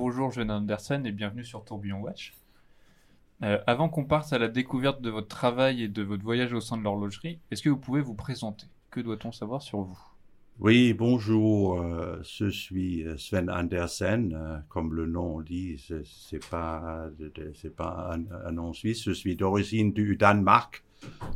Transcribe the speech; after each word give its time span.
bonjour 0.00 0.30
Jeanne 0.30 0.50
Andersen 0.50 1.04
et 1.04 1.12
bienvenue 1.12 1.44
sur 1.44 1.62
Tourbillon 1.62 2.00
Watch. 2.00 2.32
Euh, 3.42 3.58
avant 3.66 3.90
qu'on 3.90 4.06
parte 4.06 4.32
à 4.32 4.38
la 4.38 4.48
découverte 4.48 5.02
de 5.02 5.10
votre 5.10 5.28
travail 5.28 5.82
et 5.82 5.88
de 5.88 6.02
votre 6.02 6.22
voyage 6.22 6.54
au 6.54 6.60
sein 6.62 6.78
de 6.78 6.82
l'horlogerie, 6.82 7.38
est-ce 7.50 7.62
que 7.62 7.68
vous 7.68 7.76
pouvez 7.76 8.00
vous 8.00 8.14
présenter? 8.14 8.64
Que 8.90 9.00
doit-on 9.00 9.30
savoir 9.30 9.60
sur 9.60 9.82
vous? 9.82 9.98
Oui, 10.58 10.94
bonjour, 10.94 11.82
euh, 11.82 12.18
je 12.22 12.48
suis 12.48 13.04
euh, 13.04 13.18
Sven 13.18 13.50
Andersen, 13.50 14.64
comme 14.70 14.94
le 14.94 15.04
nom 15.04 15.42
dit, 15.42 15.76
c'est 16.06 16.48
pas 16.48 17.10
pas 17.76 18.14
un, 18.14 18.24
un, 18.46 18.52
nom 18.52 18.72
suisse, 18.72 19.04
je 19.04 19.12
suis 19.12 19.36
d'origine 19.36 19.92
du 19.92 20.16
Danemark, 20.16 20.82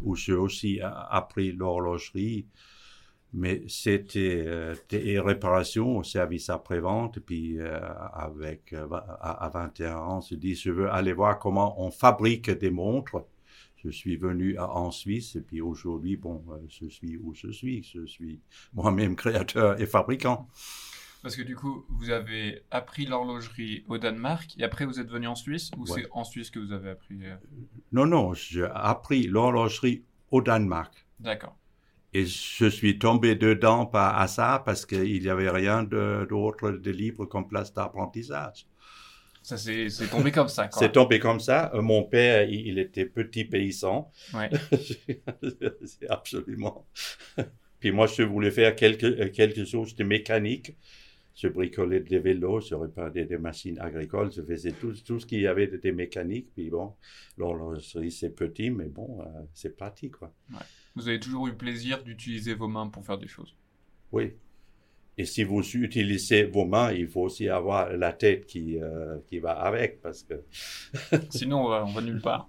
où 0.03 0.17
j'ai 0.17 0.33
aussi 0.33 0.81
appris 0.83 1.53
l'horlogerie 1.53 2.47
mais 3.35 3.65
c'était 3.67 4.45
euh, 4.47 4.77
des 4.89 5.19
réparations 5.19 5.99
au 5.99 6.05
service 6.05 6.49
après-vente. 6.51 7.19
Puis 7.19 7.59
euh, 7.59 7.81
avec 8.13 8.73
euh, 8.73 8.87
à, 9.21 9.51
21 9.53 9.97
ans, 9.97 10.19
on 10.19 10.21
se 10.21 10.37
dit, 10.37 10.55
je 10.55 10.71
veux 10.71 10.89
aller 10.89 11.13
voir 11.13 11.41
comment 11.41 11.85
on 11.85 11.91
fabrique 11.91 12.49
des 12.51 12.71
montres. 12.71 13.27
Je 13.85 13.91
suis 13.91 14.17
venu 14.17 14.59
en 14.59 14.91
Suisse 14.91 15.37
et 15.37 15.43
puis 15.43 15.61
aujourd'hui, 15.61 16.17
bon, 16.17 16.43
je 16.69 16.87
suis 16.87 17.19
où 17.19 17.35
je 17.35 17.51
suis. 17.51 17.83
Je 17.83 18.07
suis 18.07 18.41
moi-même 18.73 19.15
créateur 19.15 19.79
et 19.79 19.85
fabricant. 19.85 20.49
Parce 21.23 21.37
que 21.37 21.43
du 21.43 21.57
coup, 21.57 21.85
vous 21.89 22.11
avez 22.11 22.63
appris 22.71 23.05
l'horlogerie 23.05 23.85
au 23.89 23.99
Danemark 23.99 24.55
et 24.59 24.65
après 24.65 24.87
vous 24.87 25.01
êtes 25.01 25.11
venu 25.11 25.27
en 25.27 25.35
Suisse 25.35 25.71
ou 25.77 25.87
c'est 25.87 26.07
en 26.13 26.25
Suisse 26.25 26.51
que 26.51 26.61
vous 26.61 26.73
avez 26.73 26.91
appris 26.91 27.19
Non, 27.93 28.07
non, 28.07 28.33
j'ai 28.33 28.67
appris 28.73 29.27
l'horlogerie 29.27 30.05
au 30.31 30.41
Danemark. 30.41 31.07
D'accord. 31.21 31.57
Et 32.17 32.27
je 32.27 32.67
suis 32.67 32.97
tombé 32.97 33.35
dedans 33.35 33.87
par 33.87 34.21
hasard 34.21 34.63
parce 34.63 34.87
qu'il 34.87 35.21
n'y 35.21 35.29
avait 35.29 35.51
rien 35.51 35.83
d'autre 35.83 36.71
de, 36.71 36.91
libre 36.93 37.27
comme 37.27 37.49
place 37.49 37.75
d'apprentissage. 37.75 38.69
Ça 39.43 39.59
c'est 39.59 39.89
tombé 40.09 40.31
comme 40.31 40.49
ça. 40.49 40.71
C'est 40.73 40.93
tombé 40.93 41.19
comme 41.19 41.41
ça. 41.41 41.73
Euh, 41.75 41.83
mon 41.83 42.05
père, 42.05 42.49
il, 42.49 42.79
était 42.79 43.05
petit 43.05 43.45
paysan. 43.45 44.11
Ouais. 44.33 44.49
c'est 45.85 46.09
absolument. 46.09 46.87
Puis 47.81 47.91
moi, 47.91 48.07
je 48.07 48.23
voulais 48.23 48.53
faire 48.53 48.77
quelque, 48.77 49.25
quelque 49.27 49.65
chose 49.65 49.97
de 49.97 50.05
mécanique. 50.05 50.77
Je 51.35 51.49
bricolais 51.49 51.99
des 51.99 52.21
vélos, 52.21 52.61
je 52.61 52.77
réparais 52.77 53.25
des 53.25 53.39
machines 53.39 53.79
agricoles, 53.81 54.31
je 54.31 54.41
faisais 54.41 54.71
tout, 54.71 54.95
tout 55.05 55.19
ce 55.19 55.27
qu'il 55.27 55.41
y 55.41 55.49
avait 55.49 55.67
de 55.67 55.91
mécanique. 55.91 56.47
Puis 56.55 56.71
bon, 56.71 56.95
l'horlogerie, 57.37 58.13
c'est 58.13 58.31
petit, 58.31 58.71
mais 58.71 58.87
bon, 58.87 59.21
euh, 59.21 59.25
c'est 59.53 59.77
pratique, 59.77 60.13
quoi. 60.13 60.33
Ouais. 60.53 60.61
Vous 60.97 61.09
avez 61.09 61.19
toujours 61.19 61.49
eu 61.49 61.55
plaisir 61.55 62.03
d'utiliser 62.03 62.55
vos 62.55 62.69
mains 62.69 62.89
pour 62.89 63.05
faire 63.05 63.19
des 63.19 63.27
choses. 63.27 63.57
Oui. 64.13 64.35
Et 65.17 65.25
si 65.25 65.45
vous 65.45 65.61
utilisez 65.61 66.45
vos 66.45 66.65
mains, 66.65 66.93
il 66.93 67.09
faut 67.09 67.23
aussi 67.23 67.49
avoir 67.49 67.91
la 67.91 68.13
tête 68.13 68.47
qui, 68.47 68.81
euh, 68.81 69.19
qui 69.27 69.39
va 69.39 69.53
avec, 69.53 70.01
parce 70.01 70.25
que... 70.25 70.43
Sinon, 71.31 71.65
on 71.65 71.69
va, 71.69 71.85
on 71.85 71.93
va 71.93 72.01
nulle 72.01 72.21
part. 72.21 72.49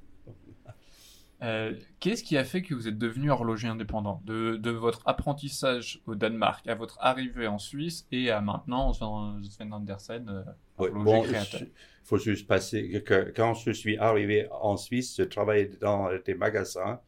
Euh, 1.41 1.73
qu'est-ce 1.99 2.23
qui 2.23 2.37
a 2.37 2.43
fait 2.43 2.61
que 2.61 2.73
vous 2.73 2.87
êtes 2.87 2.97
devenu 2.97 3.29
horloger 3.29 3.67
indépendant? 3.67 4.21
De, 4.25 4.55
de, 4.55 4.71
votre 4.71 5.01
apprentissage 5.05 6.01
au 6.05 6.15
Danemark 6.15 6.65
à 6.67 6.75
votre 6.75 6.97
arrivée 7.01 7.47
en 7.47 7.59
Suisse 7.59 8.07
et 8.11 8.31
à 8.31 8.41
maintenant 8.41 8.93
Sven 8.93 9.73
Andersen, 9.73 10.29
euh, 10.29 10.43
horloger 10.77 11.27
créateur 11.27 11.61
Il 11.61 12.05
faut 12.05 12.17
juste 12.17 12.47
passer 12.47 13.03
que 13.03 13.31
quand 13.35 13.53
je 13.53 13.71
suis 13.71 13.97
arrivé 13.97 14.47
en 14.49 14.77
Suisse, 14.77 15.15
je 15.17 15.23
travaillais 15.23 15.69
dans 15.81 16.09
des 16.25 16.35
magasins 16.35 17.01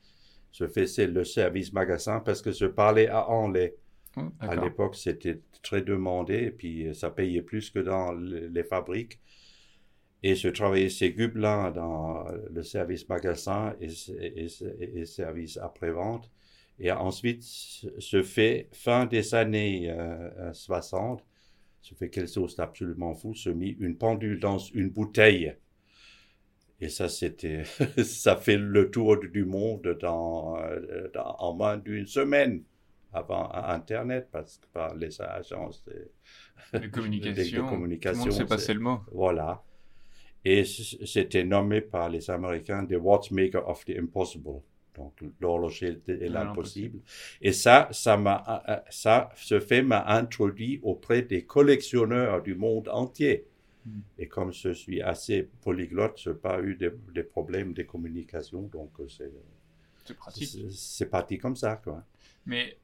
je 0.51 0.67
faisais 0.67 1.07
le 1.07 1.23
service 1.23 1.73
magasin 1.73 2.19
parce 2.19 2.41
que 2.41 2.51
je 2.51 2.65
parlais 2.65 3.07
à 3.07 3.29
anglais. 3.29 3.75
Hmm, 4.15 4.29
à 4.39 4.55
l'époque, 4.55 4.95
c'était 4.95 5.41
très 5.61 5.81
demandé 5.81 6.35
et 6.35 6.51
puis 6.51 6.87
euh, 6.87 6.93
ça 6.93 7.11
payait 7.11 7.41
plus 7.41 7.69
que 7.69 7.79
dans 7.79 8.11
les 8.13 8.63
fabriques. 8.63 9.19
Et 10.23 10.35
je 10.35 10.49
travaillais 10.49 10.89
chez 10.89 11.13
Gublin 11.13 11.71
dans 11.71 12.25
le 12.49 12.63
service 12.63 13.07
magasin 13.07 13.75
et, 13.79 13.89
et, 14.39 15.05
service 15.05 15.57
après-vente. 15.57 16.31
Et 16.79 16.91
ensuite, 16.91 17.43
je 17.97 18.23
fais 18.23 18.67
fin 18.71 19.05
des 19.05 19.35
années 19.35 19.95
60, 20.53 21.19
euh, 21.19 21.23
je 21.83 21.95
fais 21.95 22.09
quelque 22.09 22.31
chose 22.31 22.55
d'absolument 22.55 23.13
fou, 23.13 23.33
je 23.35 23.51
mis 23.51 23.69
une 23.79 23.97
pendule 23.97 24.39
dans 24.39 24.57
une 24.57 24.89
bouteille. 24.89 25.55
Et 26.79 26.89
ça, 26.89 27.09
c'était, 27.09 27.63
ça 28.03 28.35
fait 28.35 28.57
le 28.57 28.91
tour 28.91 29.17
du 29.17 29.45
monde 29.45 29.97
dans, 29.99 30.59
euh, 30.59 31.09
dans 31.13 31.35
en 31.39 31.53
moins 31.55 31.77
d'une 31.77 32.05
semaine 32.05 32.63
avant 33.13 33.51
Internet, 33.51 34.27
parce 34.31 34.57
que 34.57 34.67
par 34.67 34.95
les 34.95 35.21
agences 35.21 35.83
de, 35.85 36.79
de 36.79 36.87
communication, 36.91 37.65
de, 37.65 37.69
communication, 37.69 38.23
tout 38.25 38.29
le 38.29 38.35
monde 38.39 38.49
passé 38.49 38.73
le 38.73 38.79
mot. 38.79 38.99
Voilà. 39.11 39.63
Et 40.45 40.63
c'était 40.65 41.43
nommé 41.43 41.81
par 41.81 42.09
les 42.09 42.29
Américains 42.29 42.85
The 42.85 42.95
Watchmaker 42.99 43.67
of 43.67 43.83
the 43.85 43.97
Impossible. 43.97 44.61
Donc, 44.95 45.13
l'horloger 45.39 45.99
de 46.07 46.27
l'impossible. 46.27 46.99
Et 47.39 47.53
ça, 47.53 47.87
ça 47.91 48.17
m'a, 48.17 48.63
euh, 48.67 48.77
ça, 48.89 49.29
ce 49.35 49.59
fait 49.59 49.83
m'a 49.83 50.03
introduit 50.07 50.79
auprès 50.81 51.21
des 51.21 51.43
collectionneurs 51.43 52.41
du 52.41 52.55
monde 52.55 52.89
entier. 52.89 53.45
Et 54.17 54.27
comme 54.27 54.51
je 54.51 54.69
suis 54.73 55.01
assez 55.01 55.49
polyglotte, 55.61 56.19
je 56.21 56.29
n'ai 56.29 56.35
pas 56.35 56.61
eu 56.61 56.75
des, 56.75 57.23
problèmes 57.23 57.73
de 57.73 57.83
communication, 57.83 58.63
donc 58.63 58.91
euh, 58.99 59.07
c'est 59.07 60.13
pratique. 60.15 60.57
C'est 60.71 61.09
parti 61.09 61.37
comme 61.37 61.55
ça, 61.55 61.75
quoi. 61.77 62.03
Mais 62.45 62.77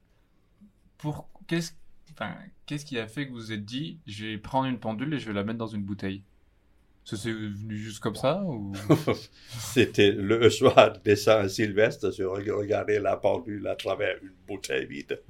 pour 0.98 1.28
qu'est-ce 1.46 1.72
enfin, 2.12 2.34
qu'est-ce 2.66 2.84
qui 2.84 2.98
a 2.98 3.06
fait 3.08 3.26
que 3.26 3.32
vous 3.32 3.38
vous 3.38 3.52
êtes 3.52 3.64
dit, 3.64 3.98
je 4.06 4.26
vais 4.26 4.38
prendre 4.38 4.68
une 4.68 4.78
pendule 4.78 5.12
et 5.14 5.18
je 5.18 5.26
vais 5.26 5.32
la 5.32 5.44
mettre 5.44 5.58
dans 5.58 5.66
une 5.66 5.82
bouteille? 5.82 6.22
Ça 7.04 7.18
c'est 7.18 7.32
venu 7.32 7.76
juste 7.76 8.00
comme 8.00 8.14
ça 8.14 8.42
ou... 8.44 8.72
C'était 9.58 10.12
le 10.12 10.48
soir 10.48 10.98
de 11.04 11.14
Saint-Sylvestre, 11.14 12.12
je 12.12 12.22
regardais 12.24 12.98
la 12.98 13.16
pendule 13.18 13.66
à 13.66 13.76
travers 13.76 14.16
une 14.22 14.32
bouteille 14.46 14.86
vide. 14.86 15.20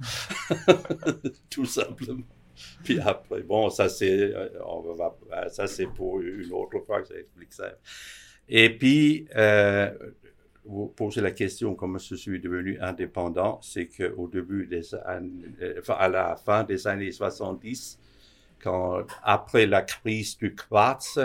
Tout 1.49 1.65
simplement. 1.65 2.23
Puis 2.83 2.99
après, 2.99 3.41
bon, 3.41 3.69
ça 3.69 3.89
c'est, 3.89 4.33
euh, 4.33 4.49
euh, 4.59 5.49
ça 5.49 5.67
c'est 5.67 5.87
pour 5.87 6.21
une 6.21 6.51
autre 6.51 6.79
fois 6.85 7.01
que 7.01 7.13
j'explique 7.13 7.53
ça. 7.53 7.73
Et 8.47 8.69
puis, 8.77 9.27
euh, 9.35 9.91
vous 10.65 10.87
posez 10.87 11.21
la 11.21 11.31
question 11.31 11.75
comment 11.75 11.97
je 11.97 12.15
suis 12.15 12.39
devenu 12.39 12.79
indépendant, 12.79 13.59
c'est 13.61 13.87
qu'au 13.87 14.27
début 14.27 14.67
des 14.67 14.93
années, 14.95 15.45
enfin, 15.79 15.95
à 15.95 16.09
la 16.09 16.35
fin 16.35 16.63
des 16.63 16.87
années 16.87 17.11
70, 17.11 17.99
quand, 18.61 19.05
après 19.23 19.65
la 19.65 19.81
crise 19.81 20.37
du 20.37 20.55
quartz, 20.55 21.19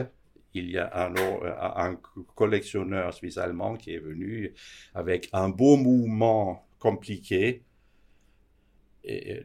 il 0.53 0.71
y 0.71 0.79
a 0.79 0.91
un 1.07 1.97
collectionneur 2.35 3.15
suisse-allemand 3.15 3.77
qui 3.77 3.95
est 3.95 3.99
venu 3.99 4.53
avec 4.95 5.29
un 5.33 5.49
beau 5.49 5.77
mouvement 5.77 6.67
compliqué 6.79 7.63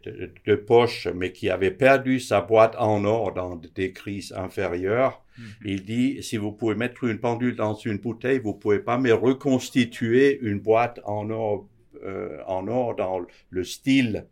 de, 0.04 0.32
de, 0.46 0.56
poche, 0.56 1.08
mais 1.08 1.32
qui 1.32 1.50
avait 1.50 1.72
perdu 1.72 2.20
sa 2.20 2.42
boîte 2.42 2.76
en 2.78 3.04
or 3.06 3.34
dans 3.34 3.56
des 3.56 3.92
crises 3.94 4.34
inférieures. 4.36 5.24
Mhm. 5.38 5.46
Il 5.66 5.84
dit, 5.84 6.24
si 6.24 6.38
vous 6.38 6.52
pouvez 6.52 6.76
mettre 6.76 7.04
une 7.04 7.20
pendule 7.20 7.56
dans 7.56 7.76
une 7.76 7.98
bouteille, 7.98 8.40
vous 8.40 8.54
pouvez 8.54 8.80
pas 8.80 8.98
me 8.98 9.14
reconstituer 9.14 10.40
une 10.42 10.60
boîte 10.60 11.00
en 11.06 11.30
or, 11.30 11.68
euh, 12.04 12.42
en 12.48 12.68
or 12.68 12.96
dans 12.96 13.26
le 13.50 13.64
style 13.64 14.28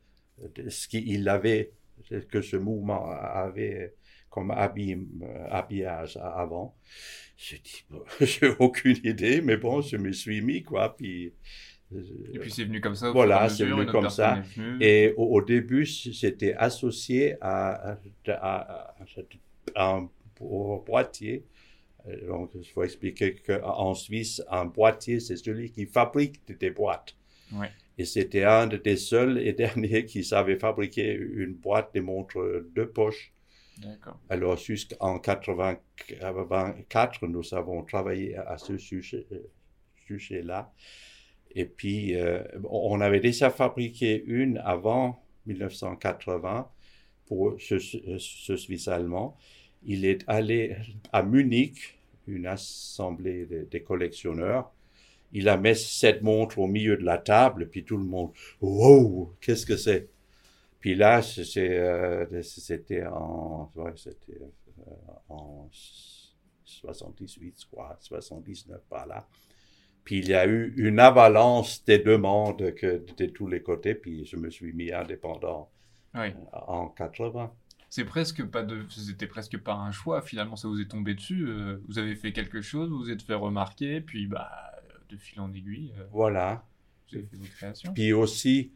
de 0.56 0.70
ce 0.70 0.88
qu'il 0.88 1.28
avait, 1.30 1.72
que 2.32 2.42
ce 2.42 2.58
mouvement 2.58 3.10
avait 3.10 3.94
comme 4.34 4.50
habille, 4.50 5.08
euh, 5.22 5.46
habillage 5.52 6.18
avant. 6.18 6.76
Je 7.38 7.56
dis, 7.58 7.86
bon, 7.90 8.04
j'ai 8.22 8.50
aucune 8.58 8.98
idée, 9.04 9.42
mais 9.42 9.58
bon, 9.58 9.82
je 9.82 9.96
me 9.96 10.12
suis 10.12 10.42
mis, 10.42 10.64
quoi, 10.64 10.96
puis 10.98 11.34
et 12.34 12.40
puis 12.40 12.52
c'est 12.52 12.66
venu 12.66 12.82
comme 12.82 12.96
ça. 12.96 13.12
Voilà, 13.12 13.50
c'est 13.50 13.66
venu 13.66 13.86
comme 13.86 14.10
ça. 14.10 14.42
Et 14.80 15.14
au, 15.18 15.42
début, 15.42 15.86
c'était 15.86 16.54
associé 16.54 17.36
à, 17.42 17.98
à, 18.28 18.96
un 19.76 20.10
boîtier. 20.86 21.46
Euh, 22.08 22.28
donc, 22.28 22.52
il 22.56 22.66
faut 22.66 22.84
expliquer 22.84 23.36
qu'en 23.36 23.94
Suisse, 23.94 24.42
un 24.50 24.66
boîtier, 24.66 25.20
c'est 25.20 25.38
celui 25.38 25.72
qui 25.72 25.86
fabrique 25.86 26.42
des 26.60 26.72
boîtes. 26.72 27.16
Ouais. 27.54 27.70
Et 27.98 28.06
c'était 28.06 28.44
un 28.44 28.68
des 28.68 28.98
seuls 28.98 29.40
et 29.40 29.54
derniers 29.54 30.06
qui 30.06 30.24
savait 30.24 30.58
fabriquer 30.58 31.14
une 31.14 31.54
boîte 31.54 31.94
de 31.96 32.02
montres 32.02 32.40
de 32.76 32.84
poche. 32.84 33.32
Alors, 34.30 34.58
jusqu'en 34.58 35.16
1984, 35.16 37.28
nous 37.28 37.54
avons 37.54 37.84
travaillé 37.84 38.38
à 38.38 38.58
ce 38.58 38.78
sujet-là. 38.78 39.40
sujet 40.06 40.42
là 40.44 40.72
et 41.56 41.66
puis, 41.66 42.16
euh, 42.16 42.44
on 42.70 43.00
avait 43.02 43.20
déjà 43.20 43.50
fabriqué 43.50 44.24
une 44.26 44.58
avant 44.60 45.24
1980 45.46 46.68
pour 47.28 47.56
ce, 47.60 47.78
ce 47.80 48.56
Suisse 48.56 48.88
allemand. 48.88 49.38
Il 49.86 50.06
est 50.06 50.24
allé 50.28 50.76
à 51.12 51.24
Munich, 51.24 52.00
une 52.28 52.48
assemblée 52.48 53.46
des 53.70 53.84
collectionneurs. 53.84 54.72
Il 55.32 55.50
a 55.50 55.58
mis 55.58 55.76
cette 55.76 56.22
montre 56.22 56.60
au 56.60 56.68
milieu 56.68 56.96
de 56.96 57.04
la 57.04 57.18
table, 57.18 57.70
puis 57.70 57.84
tout 57.84 57.98
le 57.98 58.04
monde, 58.04 58.32
wow, 58.62 59.34
qu'est-ce 59.42 59.66
que 59.66 59.78
c'est? 59.78 60.10
Puis 60.80 60.96
là, 60.96 61.22
euh, 61.58 62.42
c'était 62.44 63.06
en, 63.06 63.72
ouais, 63.76 63.94
c'était 63.96 64.40
en 65.30 65.70
78, 65.72 67.56
je 67.62 67.66
crois, 67.68 67.98
79 68.00 68.82
par 68.90 69.08
là. 69.08 69.28
Puis 70.04 70.20
il 70.20 70.28
y 70.28 70.34
a 70.34 70.46
eu 70.48 70.74
une 70.78 71.00
avalanche 71.00 71.84
des 71.86 72.00
demandes 72.00 72.74
que, 72.76 73.04
de 73.18 73.26
tous 73.28 73.48
les 73.48 73.62
côtés, 73.62 73.96
puis 73.96 74.26
je 74.26 74.36
me 74.36 74.50
suis 74.50 74.74
mis 74.74 74.92
indépendant 74.92 75.70
Oui. 76.16 76.28
en 76.52 76.88
80. 76.90 77.52
C'est 77.90 78.06
presque 78.06 78.44
pas 78.46 78.64
de, 78.64 78.84
c'était 78.90 79.28
presque 79.28 79.58
pas 79.60 79.76
un 79.76 79.92
choix. 79.92 80.22
Finalement, 80.22 80.56
ça 80.56 80.68
vous 80.68 80.82
est 80.82 80.88
tombé 80.90 81.14
dessus. 81.14 81.46
euh, 81.48 81.78
vous 81.88 82.00
avez 82.00 82.16
fait 82.16 82.34
quelque 82.34 82.62
chose, 82.62 82.90
vous 82.90 82.98
vous 82.98 83.12
êtes 83.12 83.22
fait 83.22 83.36
remarquer, 83.36 84.02
puis 84.02 84.26
bah, 84.28 84.50
de 85.10 85.16
fil 85.18 85.40
en 85.40 85.54
aiguille, 85.54 85.94
euh, 86.00 86.04
Voilà. 86.12 86.66
vous 87.12 87.18
avez 87.18 87.28
fait 87.28 87.38
votre 87.38 87.52
création. 87.56 87.94
Puis 87.94 88.12
aussi, 88.14 88.72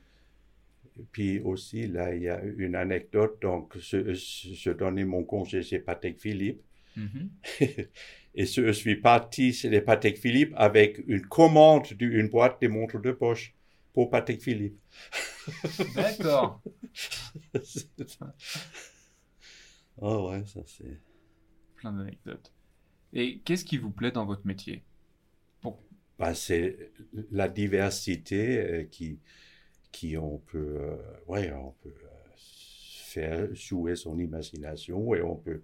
puis 1.12 1.40
aussi, 1.42 1.88
là, 1.88 2.14
il 2.16 2.24
y 2.24 2.30
a 2.30 2.42
une 2.44 2.76
anecdote. 2.76 3.40
Donc, 3.42 3.78
je, 3.78 4.14
je 4.14 4.54
je 4.54 4.72
donnais 4.72 5.06
mon 5.06 5.24
congé 5.24 5.62
chez 5.62 5.80
Patek 5.80 6.20
Philippe. 6.20 6.62
Mhm. 6.98 7.30
Et 8.36 8.46
je 8.46 8.72
suis 8.72 8.98
parti 8.98 9.54
chez 9.54 9.70
les 9.70 9.82
Patek 9.82 10.18
Philippe 10.18 10.54
avec 10.58 11.02
une 11.08 11.26
commande 11.26 11.88
d'une 11.94 12.30
boîte 12.30 12.62
de 12.62 12.68
montres 12.68 13.00
de 13.00 13.12
poche 13.12 13.56
pour 13.94 14.10
Patek 14.10 14.42
Philippe. 14.42 14.78
D'accord. 15.96 16.62
oh 19.98 20.30
ouais, 20.30 20.46
ça 20.46 20.62
c'est... 20.66 21.00
Plein 21.78 21.94
d'anecdotes. 21.94 22.52
Et 23.14 23.40
qu'est-ce 23.40 23.66
qui 23.66 23.78
vous 23.78 23.92
plaît 23.92 24.12
dans 24.12 24.26
votre 24.26 24.46
métier? 24.46 24.84
Bah, 26.20 26.34
c'est 26.34 26.92
la 27.32 27.48
diversité 27.48 28.60
euh, 28.60 28.84
qui, 28.86 29.20
qui 29.92 30.18
on 30.18 30.40
peut, 30.40 30.78
euh, 30.80 30.98
ouais, 31.28 31.52
on 31.54 31.72
peut 31.84 31.90
euh, 31.90 32.36
faire 32.36 33.54
jouer 33.54 33.96
son 33.96 34.18
imagination 34.18 35.14
et 35.14 35.22
on 35.22 35.36
peut, 35.36 35.62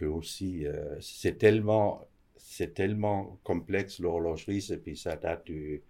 peut 0.00 0.06
aussi, 0.06 0.66
euh, 0.66 0.98
c'est 1.00 1.36
tellement, 1.36 2.06
c'est 2.38 2.72
tellement 2.72 3.38
complexe 3.44 4.00
l'horlogerie, 4.00 4.66
et 4.70 4.78
puis 4.78 4.96
ça 4.96 5.14
date 5.16 5.44
du, 5.46 5.82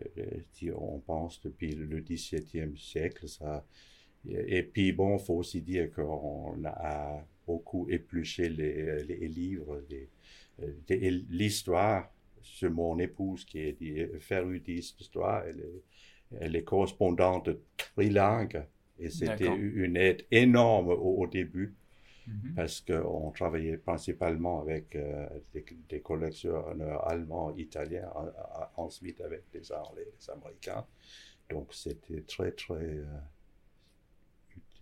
euh, 0.00 0.24
si 0.52 0.70
on 0.74 0.98
pense 1.00 1.42
depuis 1.42 1.74
le 1.74 2.00
XVIIe 2.00 2.76
siècle, 2.78 3.28
ça, 3.28 3.66
et 4.26 4.62
puis 4.62 4.92
bon, 4.92 5.18
faut 5.18 5.34
aussi 5.34 5.60
dire 5.60 5.92
qu'on 5.92 6.64
a 6.64 7.22
beaucoup 7.46 7.86
épluché 7.90 8.48
les, 8.48 9.04
les 9.04 9.28
livres, 9.28 9.82
euh, 10.62 11.20
l'histoire 11.28 12.10
c'est 12.42 12.68
mon 12.68 12.98
épouse 12.98 13.44
qui 13.44 13.58
est 13.58 14.20
férue 14.20 14.60
d'histoire, 14.60 15.44
elle 15.46 15.60
est, 15.60 15.82
elle 16.40 16.56
est 16.56 16.64
correspondante 16.64 17.48
trilingue 17.76 18.66
et 18.98 19.08
c'était 19.08 19.54
une 19.56 19.96
aide 19.96 20.26
énorme 20.30 20.88
au, 20.88 21.22
au 21.22 21.26
début 21.26 21.74
Mhm. 22.26 22.54
parce 22.56 22.80
qu'on 22.80 23.30
travaillait 23.32 23.78
principalement 23.78 24.60
avec 24.62 24.96
euh, 24.96 25.28
des, 25.52 25.64
des 25.88 26.00
collectionneurs 26.00 27.06
allemands, 27.08 27.54
italiens, 27.56 28.08
en- 28.14 28.28
en- 28.80 28.84
ensuite 28.84 29.20
avec 29.20 29.44
les 29.54 29.60
les 29.60 30.30
Américains. 30.30 30.86
Donc 31.50 31.74
c'était 31.74 32.22
très 32.22 32.52
très 32.52 32.74
euh, 32.76 33.04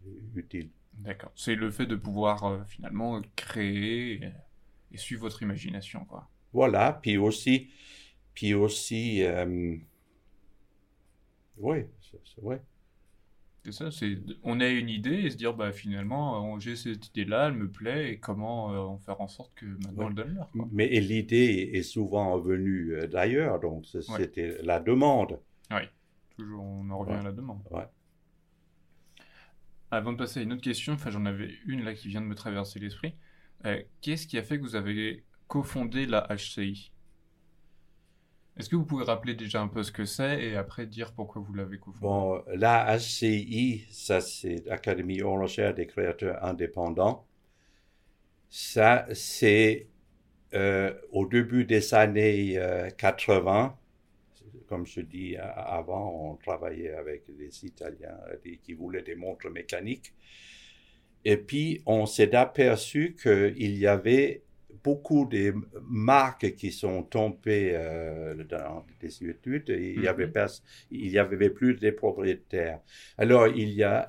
ut- 0.05 0.39
utile. 0.39 0.71
D'accord. 0.95 1.33
C'est 1.35 1.55
le 1.55 1.71
fait 1.71 1.87
de 1.87 1.97
pouvoir 1.97 2.45
euh, 2.45 2.65
finalement 2.67 3.21
créer 3.37 4.15
et, 4.25 4.33
et 4.93 4.99
suivre 4.99 5.23
votre 5.23 5.43
imagination, 5.43 6.05
quoi. 6.05 6.29
Voilà, 6.53 6.99
puis 7.03 7.17
aussi, 7.17 7.71
puis 8.35 8.55
aussi, 8.55 9.23
oui, 11.59 11.85
c'est- 12.01 12.21
c'est- 12.25 12.41
ouais. 12.43 12.61
C'est 13.65 13.73
ça, 13.73 13.91
c'est 13.93 14.19
on 14.43 14.59
a 14.59 14.67
une 14.69 14.89
idée 14.89 15.15
et 15.23 15.31
se 15.31 15.37
dire 15.37 15.55
bah 15.55 15.71
finalement 15.71 16.55
euh, 16.57 16.59
j'ai 16.59 16.75
cette 16.75 17.07
idée-là, 17.09 17.47
elle 17.49 17.55
me 17.55 17.71
plaît 17.71 18.13
et 18.13 18.19
comment 18.19 18.95
euh, 18.95 18.99
faire 18.99 19.21
en 19.21 19.29
sorte 19.29 19.55
que 19.55 19.67
maintenant 19.67 19.93
Ouais. 20.03 20.07
elle 20.09 20.15
donne 20.15 20.35
l'heure. 20.35 20.51
Mais 20.73 20.89
l'idée 21.01 21.71
est 21.75 21.83
souvent 21.85 22.39
venue 22.39 22.95
euh, 22.97 23.07
d'ailleurs, 23.07 23.61
donc 23.61 23.85
Ouais. 23.95 24.01
c'était 24.03 24.59
la 24.63 24.81
demande. 24.81 25.39
Toujours 26.37 26.63
on 26.65 26.91
en 26.91 26.99
revient 26.99 27.13
Ouais. 27.13 27.19
à 27.19 27.23
la 27.23 27.33
demande. 27.33 27.61
Avant 29.91 30.13
de 30.13 30.17
passer 30.19 30.41
à 30.41 30.43
une 30.43 30.53
autre 30.55 30.63
question, 30.63 30.95
enfin 30.95 31.11
j'en 31.11 31.27
avais 31.27 31.51
une 31.67 31.85
là 31.85 31.95
qui 31.95 32.09
vient 32.09 32.21
de 32.23 32.27
me 32.27 32.35
traverser 32.35 32.81
l'esprit. 32.81 33.15
Euh, 33.67 33.81
Qu'est-ce 34.01 34.27
qui 34.27 34.39
a 34.39 34.43
fait 34.43 34.57
que 34.59 34.63
vous 34.63 34.75
avez 34.75 35.25
cofondé 35.47 36.07
la 36.07 36.27
HCI 36.35 36.91
Est-ce 38.63 38.71
que 38.71 38.77
vous 38.77 38.85
pouvez 38.85 39.03
rappeler 39.03 39.35
déjà 39.35 39.61
un 39.61 39.67
peu 39.67 39.83
ce 39.83 39.91
que 39.91 40.05
c'est 40.05 40.41
et 40.41 40.55
après 40.55 40.87
dire 40.87 41.13
pourquoi 41.15 41.43
vous 41.43 41.53
l'avez 41.53 41.79
cofondé 41.79 41.99
Bon, 42.01 42.45
la 42.55 42.97
HCI, 42.97 43.89
ça 43.91 44.21
c'est 44.21 44.65
l'Académie 44.67 45.21
horlogère 45.21 45.75
des 45.75 45.89
créateurs 45.89 46.45
indépendants. 46.45 47.27
Ça, 48.49 49.09
c'est 49.15 49.89
euh, 50.55 50.95
au 51.11 51.27
début 51.27 51.65
des 51.65 51.93
années 51.93 52.57
euh, 52.57 52.89
80. 52.91 53.77
Comme 54.69 54.87
je 54.87 55.01
dis 55.01 55.37
avant, 55.37 56.31
on 56.31 56.37
travaillait 56.37 56.95
avec 56.95 57.25
des 57.37 57.67
Italiens 57.67 58.17
euh, 58.29 58.57
qui 58.63 58.75
voulaient 58.75 59.03
des 59.03 59.17
montres 59.17 59.51
mécaniques. 59.51 60.15
Et 61.25 61.37
puis, 61.37 61.83
on 61.85 62.07
s'est 62.07 62.37
aperçu 62.37 63.17
qu'il 63.21 63.77
y 63.77 63.89
avait 63.89 64.45
beaucoup 64.85 65.27
de 65.27 65.55
marques 65.89 66.55
qui 66.55 66.73
sont 66.73 67.03
tombées 67.05 67.73
euh, 67.75 68.43
dans 68.45 68.85
des 69.01 69.25
études. 69.29 69.69
Il 69.69 70.01
y 70.01 70.09
avait 70.09 70.27
Mhm. 70.27 70.33
pers- 70.33 70.63
il 70.91 71.09
y 71.11 71.19
avait 71.19 71.51
plus 71.51 71.75
de 71.77 71.91
propriétaires. 71.91 72.81
Alors, 73.19 73.47
il 73.49 73.71
y 73.71 73.83
a, 73.83 74.09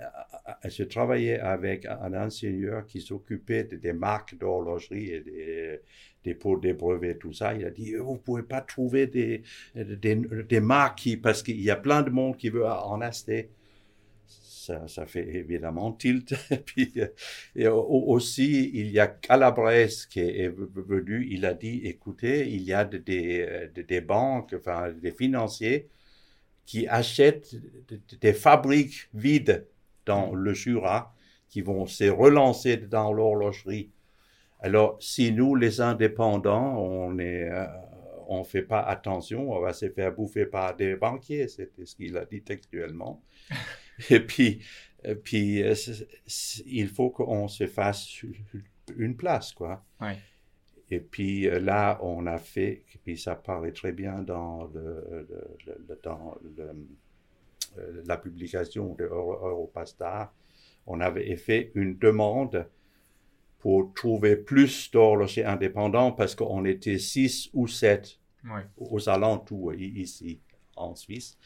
je 0.70 0.84
travaillais 0.84 1.40
avec 1.40 1.86
un 1.86 2.14
ingénieur 2.14 2.86
qui 2.86 3.02
s'occupait 3.02 3.64
de- 3.66 3.78
des 3.78 3.94
marques 3.94 4.38
d'horlogerie 4.38 5.10
et 5.12 5.22
des, 5.22 5.80
des 6.24 6.36
pots 6.36 6.58
des 6.60 6.74
brevets, 6.74 7.18
tout 7.20 7.34
ça. 7.34 7.54
Il 7.54 7.66
a 7.66 7.70
dit, 7.72 7.96
vous 7.96 8.18
pouvez 8.18 8.44
pas 8.44 8.62
trouver 8.62 9.08
des, 9.08 9.44
des, 9.76 10.16
des 10.50 10.60
marques 10.60 11.00
qui, 11.00 11.18
parce 11.18 11.44
qu'il 11.44 11.60
y 11.62 11.70
a 11.72 11.76
plein 11.76 12.02
de 12.02 12.10
monde 12.10 12.38
qui 12.38 12.50
veut 12.50 12.66
en 12.66 13.02
acheter. 13.02 13.50
Ça, 14.66 14.88
ça 14.88 15.06
fait 15.06 15.28
évidemment 15.36 15.92
tilt. 15.92 16.34
Puis, 16.66 16.94
euh, 16.98 17.08
et 17.56 17.68
aussi, 17.68 18.72
il 18.74 18.92
y 18.92 19.00
a 19.00 19.08
Calabres 19.08 19.88
qui 20.10 20.20
est 20.22 20.48
venu, 20.50 21.28
il 21.30 21.46
a 21.46 21.54
dit, 21.54 21.82
écoutez, 21.86 22.48
il 22.50 22.62
y 22.64 22.72
a 22.74 22.86
de- 22.86 22.98
des, 22.98 23.42
euh, 23.42 23.68
de- 23.76 23.82
des 23.82 24.00
banques, 24.02 24.54
enfin, 24.58 24.92
des 24.92 25.12
financiers 25.12 25.90
qui 26.66 26.88
achètent 26.88 27.56
de- 27.90 27.98
de- 28.10 28.18
des 28.22 28.34
fabriques 28.34 29.10
vides 29.14 29.68
dans 30.06 30.34
le 30.36 30.54
Jura, 30.54 31.16
qui 31.50 31.62
vont 31.62 31.86
se 31.88 32.06
relancer 32.06 32.78
dans 32.78 33.14
l'horlogerie. 33.14 33.92
Alors, 34.62 34.98
si 35.02 35.32
nous, 35.34 35.56
les 35.56 35.82
indépendants, 35.82 36.78
on 36.80 37.20
est, 37.20 37.50
euh, 37.50 37.68
on 38.30 38.44
fait 38.44 38.64
pas 38.64 38.82
attention, 38.82 39.52
on 39.52 39.60
va 39.62 39.74
se 39.74 39.90
faire 39.90 40.14
bouffer 40.14 40.46
par 40.46 40.76
des 40.76 40.96
banquiers, 40.96 41.48
c'était 41.50 41.86
ce 41.86 41.96
qu'il 41.96 42.18
a 42.18 42.26
dit 42.26 42.42
textuellement. 42.44 43.22
Et 44.10 44.20
puis, 44.20 44.62
et 45.04 45.16
puis 45.16 45.62
euh, 45.64 45.76
il 46.66 46.88
faut 46.88 47.10
qu'on 47.10 47.48
se 47.48 47.68
fasse 47.68 48.24
une 48.96 49.16
place, 49.16 49.52
quoi. 49.52 49.84
Ouais. 50.02 50.18
Et 50.90 51.00
puis 51.00 51.48
euh, 51.48 51.60
là, 51.60 52.00
on 52.02 52.26
a 52.28 52.38
fait, 52.38 52.84
et 52.94 52.98
puis 53.04 53.18
ça 53.18 53.36
parlait 53.36 53.72
très 53.72 53.92
bien 53.92 54.20
dans, 54.22 54.66
le, 54.74 55.28
le- 55.30 55.58
le- 55.66 55.86
le- 55.88 56.00
dans 56.04 56.38
euh, 56.60 56.74
la 58.06 58.18
publication 58.18 58.94
de 58.96 59.06
Euro- 59.06 59.48
Europastar, 59.48 60.34
on 60.86 61.00
avait 61.02 61.36
fait 61.38 61.72
une 61.76 61.98
demande 61.98 62.68
pour 63.60 63.94
trouver 63.94 64.36
plus 64.36 64.92
d'horlogers 64.92 65.46
indépendants 65.46 66.12
parce 66.12 66.36
qu'on 66.36 66.66
était 66.66 67.00
six 67.00 67.50
ou 67.54 67.68
sept 67.68 68.20
Ouais. 68.46 68.66
aux 68.76 69.08
alentours 69.08 69.74
ici 69.74 70.42
en 70.76 70.96
Suisse. 70.96 71.38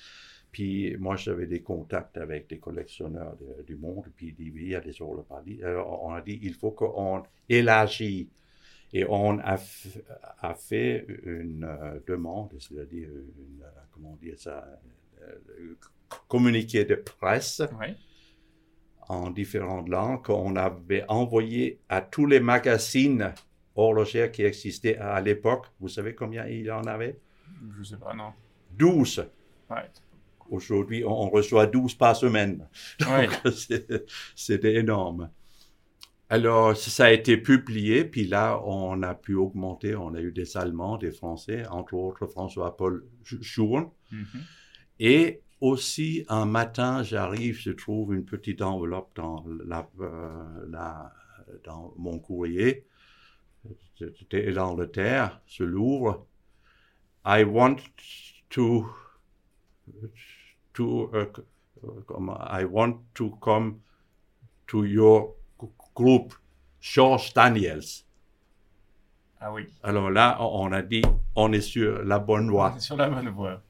Puis 0.57 0.97
moi, 0.97 1.15
j'avais 1.17 1.45
des 1.45 1.61
contacts 1.61 2.17
avec 2.17 2.49
des 2.49 2.57
collectionneurs 2.57 3.35
de- 3.37 3.61
du 3.61 3.75
monde. 3.75 4.05
Puis 4.15 4.33
il 4.39 4.67
y 4.67 4.73
a 4.73 4.79
des 4.81 4.99
horlogeries. 4.99 5.63
Alors, 5.63 6.03
on 6.03 6.13
a 6.13 6.21
dit, 6.21 6.39
il 6.41 6.55
faut 6.55 6.71
qu'on 6.71 7.21
élargisse. 7.47 8.25
Et 8.91 9.05
on 9.07 9.37
a, 9.37 9.55
fait 10.55 11.05
une 11.25 11.63
euh, 11.63 11.99
demande, 12.07 12.55
c'est-à-dire 12.59 13.07
une, 13.07 13.61
euh, 13.61 13.69
comment 13.91 14.17
dire 14.19 14.33
ça, 14.39 14.65
euh, 15.21 15.75
communiqué 16.27 16.85
de 16.85 16.95
presse 16.95 17.61
en 19.09 19.29
différentes 19.29 19.89
langues 19.89 20.23
qu'on 20.23 20.55
avait 20.55 21.05
envoyé 21.07 21.79
à 21.87 22.01
tous 22.01 22.25
les 22.25 22.39
magazines 22.39 23.31
horlogers 23.75 24.31
qui 24.33 24.41
existaient 24.41 24.97
à 24.97 25.21
l'époque. 25.21 25.67
Vous 25.79 25.89
savez 25.89 26.15
combien 26.15 26.47
il 26.47 26.65
y 26.65 26.71
en 26.71 26.85
avait? 26.85 27.19
Je 27.77 27.83
sais 27.83 27.97
pas, 27.97 28.15
non. 28.15 28.33
12. 28.71 29.29
Ouais. 29.69 29.83
Aujourd'hui, 30.49 31.03
on 31.05 31.29
reçoit 31.29 31.65
12 31.65 31.95
par 31.95 32.15
semaine. 32.15 32.67
Ouais. 33.01 33.27
C'était 34.35 34.75
énorme. 34.79 35.29
Alors, 36.29 36.75
ça 36.75 37.05
a 37.05 37.11
été 37.11 37.37
publié, 37.37 38.03
puis 38.03 38.25
là, 38.25 38.61
on 38.65 39.01
a 39.01 39.15
pu 39.15 39.35
augmenter. 39.35 39.95
On 39.95 40.13
a 40.13 40.19
eu 40.19 40.31
des 40.31 40.57
Allemands, 40.57 40.97
des 40.97 41.11
Français, 41.11 41.65
entre 41.67 41.93
autres 41.93 42.27
François-Paul 42.27 43.05
Schurn. 43.23 43.89
Mhm. 44.11 44.25
Et 44.99 45.41
aussi, 45.61 46.25
un 46.27 46.45
matin, 46.45 47.01
j'arrive, 47.03 47.59
je 47.59 47.71
trouve 47.71 48.13
une 48.13 48.25
petite 48.25 48.61
enveloppe 48.61 49.15
dans 49.15 49.45
la, 49.65 49.89
euh, 50.01 50.65
la, 50.69 51.13
dans 51.63 51.93
mon 51.97 52.19
courrier. 52.19 52.85
C'était 53.97 54.51
l'Angleterre, 54.51 55.41
je 55.47 55.63
l'ouvre. 55.63 56.27
I 57.25 57.43
want 57.43 57.77
to, 58.49 58.87
to, 60.77 61.09
uh, 61.13 62.23
I 62.39 62.65
want 62.65 62.97
to 63.15 63.37
come 63.41 63.81
to 64.67 64.83
your 64.85 65.33
group, 65.95 66.33
George 66.79 67.33
Daniels. 67.33 68.03
Ah 69.39 69.51
oui. 69.51 69.67
Alors 69.83 70.09
là, 70.09 70.37
on 70.39 70.71
a 70.71 70.81
dit, 70.81 71.03
on 71.35 71.51
est 71.53 71.61
sur 71.61 72.03
la 72.03 72.19
bonne 72.19 72.49
voie. 72.49 72.71
On 72.73 72.77
est 72.77 72.79
sur 72.79 72.95
la 72.95 73.09
bonne 73.09 73.29
voie. 73.29 73.61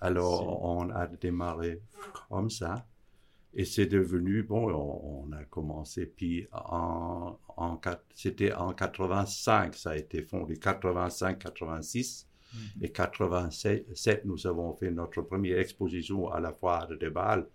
Alors, 0.00 0.64
on 0.64 0.90
a 0.90 1.06
démarré 1.06 1.80
comme 2.28 2.50
ça. 2.50 2.86
Et 3.54 3.64
c'est 3.64 3.86
devenu, 3.86 4.42
bon, 4.42 4.72
on, 4.72 5.32
a 5.32 5.44
commencé, 5.44 6.06
puis 6.06 6.48
en, 6.52 7.36
en 7.56 7.80
c'était 8.14 8.52
en 8.54 8.72
85, 8.72 9.74
ça 9.74 9.90
a 9.90 9.96
été 9.96 10.22
fondé, 10.22 10.56
85, 10.56 11.38
86. 11.38 12.26
Et 12.80 12.90
87, 12.90 14.24
nous 14.24 14.46
avons 14.46 14.74
fait 14.74 14.90
notre 14.90 15.22
première 15.22 15.58
exposition 15.58 16.28
à 16.30 16.40
la 16.40 16.52
foire 16.52 16.88
de 16.88 17.08
Bâle, 17.08 17.46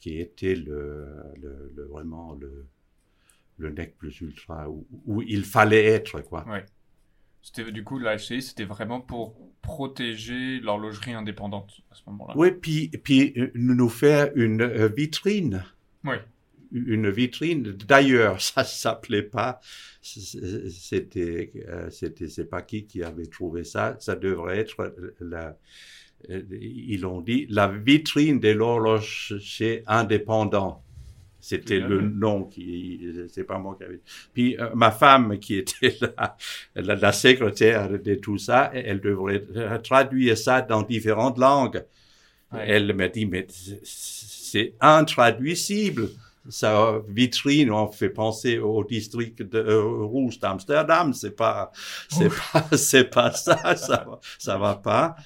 qui 0.00 0.18
était 0.18 0.54
le, 0.54 1.06
le, 1.40 1.84
vraiment 1.90 2.34
le, 2.34 2.66
le 3.58 3.70
nec 3.70 3.96
plus 3.96 4.20
ultra, 4.20 4.68
où, 4.68 4.86
où, 5.06 5.22
il 5.22 5.44
fallait 5.44 5.84
être, 5.84 6.20
quoi. 6.20 6.46
Ouais. 6.48 6.64
C'était 7.44 7.70
du 7.70 7.84
coup 7.84 7.98
la 7.98 8.16
HCI, 8.16 8.40
c'était 8.40 8.64
vraiment 8.64 9.02
pour 9.02 9.36
protéger 9.60 10.60
l'horlogerie 10.60 11.12
indépendante 11.12 11.82
à 11.90 11.94
ce 11.94 12.02
moment-là. 12.06 12.32
Oui, 12.36 12.52
puis 12.52 12.88
puis 12.88 13.34
euh, 13.36 13.50
nous 13.54 13.90
faire 13.90 14.30
une 14.34 14.62
euh, 14.62 14.88
vitrine. 14.88 15.62
Oui. 16.04 16.16
Une 16.74 17.08
vitrine. 17.08 17.62
D'ailleurs, 17.62 18.40
ça 18.40 18.64
s'appelait 18.64 19.22
pas. 19.22 19.60
C'était 20.02 21.52
euh, 21.68 21.88
c'était 21.90 22.28
c'est 22.28 22.44
pas 22.44 22.60
qui 22.62 22.84
qui 22.84 23.02
avait 23.02 23.26
trouvé 23.26 23.64
ça. 23.64 23.96
Ça 24.00 24.16
devrait 24.16 24.58
être 24.58 24.94
la. 25.20 25.56
Ils 26.28 27.06
ont 27.06 27.20
dit 27.20 27.46
la 27.48 27.68
vitrine 27.68 28.40
de 28.40 28.48
l'horloger 28.50 29.82
indépendant. 29.86 30.82
C'était 31.40 31.78
le 31.78 32.00
nom 32.00 32.44
qui, 32.44 33.06
c'est 33.28 33.44
pas 33.44 33.58
moi 33.58 33.76
qui 33.76 33.84
avait. 33.84 34.00
Puis 34.32 34.58
euh, 34.58 34.70
ma 34.74 34.90
femme 34.90 35.38
qui 35.38 35.56
était 35.58 35.94
la, 36.00 36.94
la, 36.94 37.12
secrétaire 37.12 37.90
de 37.90 38.14
tout 38.14 38.38
ça, 38.38 38.70
elle 38.72 39.02
devrait 39.02 39.44
traduire 39.82 40.38
ça 40.38 40.62
dans 40.62 40.82
différentes 40.82 41.38
langues. 41.38 41.84
Elle 42.50 42.94
m'a 42.94 43.08
dit 43.08 43.26
mais 43.26 43.46
c'est 43.82 44.72
intraduisible. 44.80 46.08
Sa 46.48 47.00
vitrine, 47.08 47.70
on 47.70 47.90
fait 47.90 48.10
penser 48.10 48.58
au 48.58 48.84
district 48.84 49.42
de 49.42 49.58
euh, 49.58 50.04
rouge 50.04 50.38
d'Amsterdam. 50.38 51.12
C'est 51.12 51.36
pas, 51.36 51.72
c'est 52.08 52.28
pas, 52.28 52.68
c'est 52.76 53.10
pas 53.10 53.32
ça. 53.32 53.76
Ça, 53.76 54.06
ça 54.38 54.58
va 54.58 54.76
pas. 54.76 55.16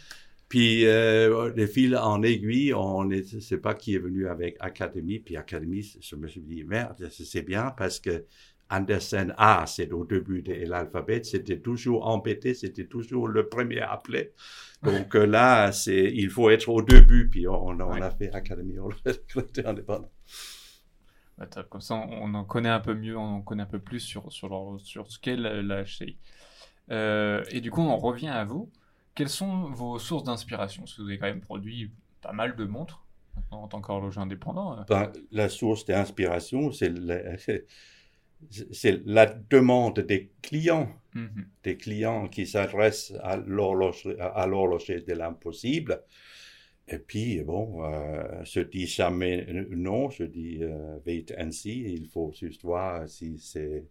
Puis 0.49 0.87
euh, 0.87 1.53
les 1.55 1.67
fils 1.67 1.95
en 1.95 2.23
aiguille, 2.23 2.73
on 2.73 3.05
ne 3.05 3.23
sait 3.23 3.59
pas 3.59 3.75
qui 3.75 3.95
est 3.95 3.99
venu 3.99 4.29
avec 4.29 4.57
Académie. 4.61 5.19
Puis 5.19 5.37
Académie, 5.37 5.87
je 6.01 6.17
me 6.17 6.27
suis 6.27 6.41
dit, 6.41 6.65
merde, 6.65 7.09
c'est 7.11 7.43
bien 7.43 7.75
parce 7.77 8.01
que 8.01 8.25
Andersen 8.71 9.35
A, 9.39 9.65
c'est 9.67 9.93
au 9.93 10.05
début 10.05 10.43
de 10.43 10.53
l'alphabet, 10.67 11.23
c'était 11.25 11.59
toujours 11.59 12.07
embêté, 12.07 12.55
c'était 12.55 12.85
toujours 12.85 13.29
le 13.29 13.49
premier 13.49 13.81
appelé. 13.81 14.33
Donc 14.83 15.15
euh, 15.15 15.27
là, 15.27 15.73
c'est, 15.73 16.13
il 16.15 16.31
faut 16.31 16.51
être 16.51 16.69
au 16.69 16.83
début, 16.83 17.29
puis 17.29 17.49
on, 17.49 17.69
on 17.69 17.81
a 17.81 18.11
fait 18.11 18.35
Académie 18.35 18.77
indépendant. 19.65 20.11
Bah, 21.39 21.47
comme 21.69 21.81
ça, 21.81 21.95
on 21.95 22.35
en 22.35 22.45
connaît 22.45 22.69
un 22.69 22.81
peu 22.81 22.95
mieux, 22.95 23.17
on 23.17 23.37
en 23.37 23.43
connaît 23.43 23.63
un 23.63 23.67
peu 23.67 23.79
plus 23.79 24.01
sur, 24.01 24.33
sur, 24.33 24.77
sur 24.81 25.11
ce 25.11 25.19
qu'est 25.19 25.37
la, 25.37 25.85
HCI. 25.85 26.19
Euh, 26.91 27.45
et 27.51 27.61
du 27.61 27.71
coup, 27.71 27.83
on 27.83 27.97
revient 27.97 28.29
à 28.29 28.45
vous. 28.45 28.71
Quelles 29.15 29.29
sont 29.29 29.65
vos 29.71 29.99
sources 29.99 30.25
d'inspiration? 30.25 30.83
Parce 30.83 30.95
que 30.95 31.03
vous 31.03 31.09
avez 31.09 31.19
quand 31.19 31.27
même 31.27 31.41
produit 31.41 31.93
pas 32.21 32.33
mal 32.33 32.57
de 32.57 32.65
montres 32.65 33.05
en 33.51 33.69
tant 33.69 33.81
qu'horloger 33.81 34.21
indépendant. 34.21 34.79
Euh. 34.79 34.83
Ben, 34.89 35.13
la 35.31 35.49
source 35.49 35.85
d'inspiration, 35.85 36.73
c'est 36.73 36.93
la, 39.05 39.27
demande 39.27 40.01
des 40.01 40.33
clients, 40.43 40.89
mhm. 41.15 41.47
des 41.63 41.77
clients 41.77 42.29
qui 42.29 42.47
s'adressent 42.47 43.13
à 43.23 43.37
l'horloger 43.37 45.01
de 45.01 45.13
l'impossible. 45.13 46.03
Et 46.91 46.99
puis, 46.99 47.43
bon, 47.43 47.85
euh, 47.85 48.45
se 48.45 48.61
dit 48.61 48.87
jamais 48.87 49.47
non, 49.71 50.11
je 50.11 50.25
dis 50.25 50.59
euh, 50.63 50.99
wait 51.07 51.27
and 51.39 51.51
see. 51.51 51.95
Il 51.95 52.09
faut 52.09 52.33
juste 52.33 52.63
voir 52.63 53.09
si 53.09 53.39
c'est 53.39 53.85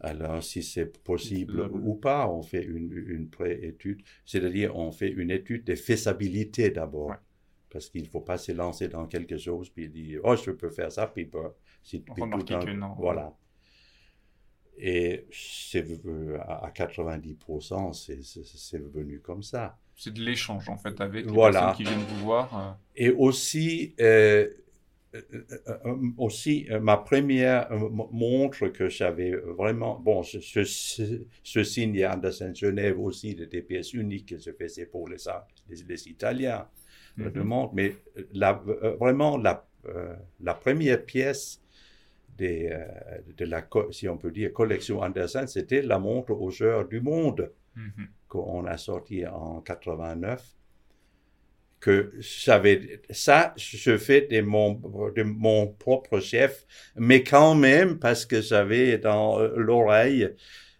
alors, 0.00 0.42
si 0.42 0.62
c'est 0.62 1.02
possible 1.02 1.60
ou 1.72 1.94
pas, 1.94 2.28
on 2.28 2.42
fait 2.42 2.62
une, 2.62 2.92
une 2.92 3.30
pré-étude, 3.30 4.02
c'est-à-dire 4.26 4.76
on 4.76 4.92
fait 4.92 5.08
une 5.08 5.30
étude 5.30 5.64
de 5.64 5.74
faisabilité 5.74 6.70
d'abord. 6.70 7.14
Parce 7.70 7.88
qu'il 7.90 8.02
ne 8.02 8.08
faut 8.08 8.20
pas 8.20 8.38
se 8.38 8.52
lancer 8.52 8.88
dans 8.88 9.06
quelque 9.06 9.36
chose, 9.36 9.70
puis 9.70 9.88
dire, 9.88 10.20
oh, 10.24 10.36
je 10.36 10.50
peux 10.50 10.70
faire 10.70 10.92
ça, 10.92 11.06
puis, 11.06 11.24
bah, 11.24 11.54
si, 11.82 12.00
puis 12.00 12.22
tout 12.46 12.72
non. 12.74 12.94
Voilà. 12.98 13.36
Et 14.78 15.26
c'est 15.32 15.84
à 16.40 16.70
90%, 16.74 17.92
c'est 17.92 18.78
venu 18.78 19.20
comme 19.20 19.42
ça. 19.42 19.78
C'est 19.96 20.12
de 20.12 20.20
l'échange, 20.20 20.68
en 20.68 20.76
fait, 20.76 21.00
avec 21.00 21.24
les 21.24 21.32
personnes 21.32 21.74
qui 21.74 21.84
viennent 21.84 21.98
vous 22.00 22.24
voir. 22.24 22.54
Euh. 22.54 22.72
Et 22.96 23.10
aussi, 23.10 23.94
euh, 23.98 24.46
euh, 25.14 25.96
aussi 26.18 26.68
ma 26.82 26.98
première 26.98 27.70
montre 27.72 28.68
que 28.68 28.90
j'avais 28.90 29.30
vraiment 29.30 29.98
bon 29.98 30.22
ce, 30.22 30.40
ce, 30.42 31.22
ce 31.42 31.64
signe 31.64 32.04
Andersen 32.06 32.54
Genève 32.54 33.00
aussi 33.00 33.34
des 33.34 33.62
pièces 33.62 33.94
uniques 33.94 34.28
que 34.28 34.38
je 34.38 34.50
faisais 34.50 34.84
pour 34.84 35.08
les 35.08 35.16
les, 35.88 36.08
Italiens 36.08 36.68
mm 37.16 37.28
-hmm. 37.28 37.70
mais 37.72 37.94
la, 38.34 38.52
vraiment 39.00 39.38
la 39.38 39.64
la 40.48 40.54
première 40.54 41.02
pièce 41.06 41.62
des, 42.36 42.60
de 43.38 43.44
la 43.46 43.60
si 43.90 44.06
on 44.08 44.18
peut 44.18 44.32
dire 44.38 44.52
collection 44.52 44.96
Andersen 45.00 45.46
c'était 45.46 45.82
la 45.92 45.98
montre 45.98 46.32
aux 46.44 46.54
heures 46.62 46.86
du 46.86 47.00
monde 47.00 47.42
mhm. 47.74 48.06
Qu'on 48.36 48.66
a 48.66 48.76
sorti 48.76 49.26
en 49.26 49.60
89 49.60 50.56
que 51.80 52.12
j'avais 52.18 53.02
ça, 53.10 53.54
je 53.56 53.96
fais 53.96 54.22
de 54.22 54.40
mon, 54.40 54.72
de 55.14 55.22
mon 55.22 55.68
propre 55.68 56.20
chef, 56.20 56.66
mais 56.96 57.22
quand 57.22 57.54
même 57.54 57.98
parce 57.98 58.24
que 58.26 58.40
j'avais 58.40 58.98
dans 58.98 59.38
euh, 59.38 59.52
l'oreille 59.56 60.34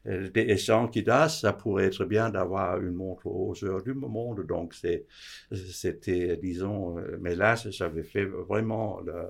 euh, 0.07 0.31
des 0.31 0.57
gens 0.57 0.89
qui 0.89 1.03
disent 1.03 1.41
ça 1.41 1.53
pourrait 1.53 1.87
être 1.87 2.05
bien 2.05 2.31
d'avoir 2.31 2.81
une 2.81 2.95
montre 2.95 3.27
aux 3.27 3.65
heures 3.65 3.83
du 3.83 3.95
monde. 3.95 4.47
Donc 4.47 4.75
c'était, 4.75 6.37
disons, 6.39 6.99
euh, 6.99 7.19
mais 7.21 7.35
là 7.35 7.55
j'avais 7.57 8.03
fait 8.03 8.25
vraiment 8.25 9.01
la, 9.03 9.29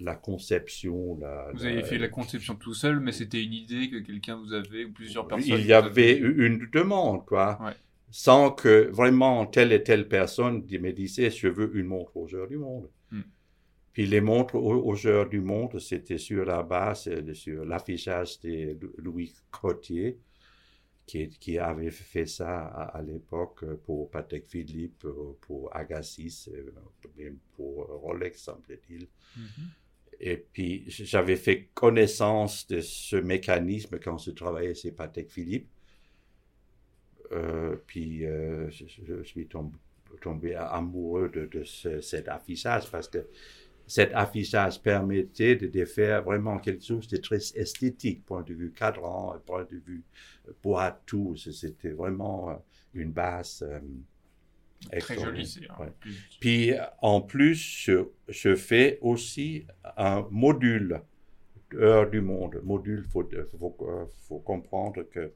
la 0.00 0.14
conception. 0.14 1.18
La, 1.20 1.50
vous 1.52 1.64
avez 1.64 1.82
fait 1.82 1.98
la 1.98 2.08
conception 2.08 2.54
tout 2.54 2.74
seul, 2.74 3.00
mais 3.00 3.12
c'était 3.12 3.42
une 3.42 3.52
idée 3.52 3.90
que 3.90 3.98
quelqu'un 3.98 4.36
vous 4.36 4.52
avait 4.52 4.84
ou 4.84 4.92
plusieurs 4.92 5.26
personnes. 5.26 5.58
Il 5.58 5.66
y 5.66 5.72
avait 5.72 6.16
une 6.16 6.68
demande, 6.72 7.24
quoi. 7.26 7.58
Ouais 7.62 7.72
sans 8.10 8.50
que 8.50 8.90
vraiment 8.90 9.46
telle 9.46 9.72
et 9.72 9.82
telle 9.82 10.08
personne 10.08 10.64
me 10.68 10.92
disait 10.92 11.30
je 11.30 11.48
veux 11.48 11.76
une 11.76 11.86
montre 11.86 12.16
aux 12.16 12.34
heures 12.34 12.48
du 12.48 12.58
monde. 12.58 12.88
Hmm. 13.10 13.22
Puis 13.92 14.06
les 14.06 14.20
montres 14.20 14.56
aux, 14.56 15.06
heures 15.06 15.28
du 15.28 15.40
monde, 15.40 15.78
c'était 15.78 16.18
sur 16.18 16.44
la 16.44 16.62
base, 16.62 17.08
euh, 17.08 17.34
sur 17.34 17.64
l'affichage 17.64 18.40
de 18.40 18.78
Louis 18.98 19.32
Cotier, 19.50 20.18
qui, 21.10 21.28
qui, 21.28 21.58
avait 21.58 21.90
fait 21.90 22.26
ça 22.26 22.66
à, 22.66 23.02
l'époque 23.02 23.64
pour 23.84 24.08
Patek 24.10 24.46
Philippe, 24.46 25.04
pour 25.40 25.74
Agassiz, 25.74 26.48
même 27.16 27.38
pour 27.56 27.86
Rolex, 27.86 28.40
semble-t-il. 28.42 29.08
Mm-hmm. 29.36 30.20
Et 30.20 30.36
puis 30.36 30.84
j'avais 30.86 31.34
fait 31.34 31.68
connaissance 31.74 32.64
de 32.68 32.80
ce 32.80 33.16
mécanisme 33.16 33.98
quand 33.98 34.18
je 34.18 34.30
travaillais 34.30 34.74
chez 34.74 34.92
Patek 34.92 35.30
Philippe. 35.30 35.68
Euh, 37.32 37.74
puis 37.88 38.24
euh, 38.24 38.70
je, 38.70 39.22
suis 39.24 39.48
tombé, 40.20 40.54
amoureux 40.54 41.28
de, 41.28 41.46
de 41.46 41.64
cet 41.64 42.28
affichage 42.28 42.88
parce 42.88 43.08
que 43.08 43.26
cet 43.90 44.12
affichage 44.14 44.80
permettait 44.80 45.56
de, 45.56 45.84
faire 45.84 46.22
vraiment 46.22 46.60
quelque 46.60 46.84
chose 46.84 47.08
de 47.08 47.16
très 47.16 47.40
esthétique, 47.56 48.24
point 48.24 48.42
de 48.42 48.54
vue 48.54 48.70
cadran, 48.70 49.34
point 49.44 49.64
de 49.64 49.82
vue 49.84 50.04
boîte, 50.62 51.02
tout. 51.06 51.34
C'était 51.36 51.90
vraiment 51.90 52.50
euh, 52.50 52.54
une 52.94 53.10
base. 53.10 53.68
Très 54.96 55.18
jolie, 55.18 55.66
Puis 56.38 56.72
en 57.02 57.20
plus, 57.20 57.56
je, 57.56 58.04
je, 58.28 58.54
fais 58.54 58.98
aussi 59.02 59.66
un 59.96 60.24
module 60.30 61.02
heure 61.74 62.08
du 62.08 62.20
monde. 62.20 62.60
Module, 62.62 63.04
faut, 63.10 63.28
faut, 63.58 64.08
faut 64.28 64.38
comprendre 64.38 65.02
que 65.02 65.32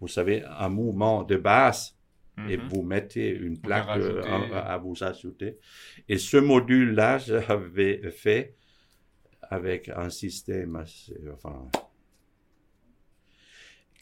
vous 0.00 0.08
savez, 0.08 0.42
un 0.44 0.70
mouvement 0.70 1.24
de 1.24 1.36
base 1.36 1.97
et 2.48 2.56
mhm. 2.56 2.68
vous 2.68 2.82
mettez 2.82 3.30
une 3.30 3.58
plaque 3.58 3.98
euh, 3.98 4.22
à, 4.52 4.78
vous 4.78 5.02
ajouter. 5.02 5.58
Et 6.08 6.18
ce 6.18 6.36
module-là, 6.36 7.18
j'avais 7.18 8.10
fait 8.10 8.54
avec 9.42 9.88
un 9.88 10.10
système, 10.10 10.84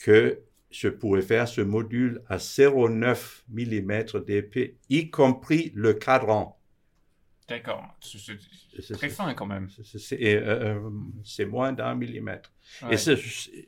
que 0.02 0.40
je 0.70 0.88
pouvais 0.88 1.22
faire 1.22 1.48
ce 1.48 1.60
module 1.60 2.22
à 2.28 2.36
0,9 2.36 3.44
mm 3.48 4.24
d'épée, 4.24 4.76
y 4.90 5.10
compris 5.10 5.72
le 5.74 5.94
cadran. 5.94 6.55
D'accord. 7.48 7.96
C'est 8.00 8.94
très 8.94 9.08
fin 9.08 9.32
quand 9.34 9.46
même. 9.46 9.68
Euh, 10.12 10.90
c'est 11.24 11.44
moins 11.44 11.72
d'un 11.72 11.94
millimètre. 11.94 12.52
Et, 12.90 12.96
ce, 12.96 13.12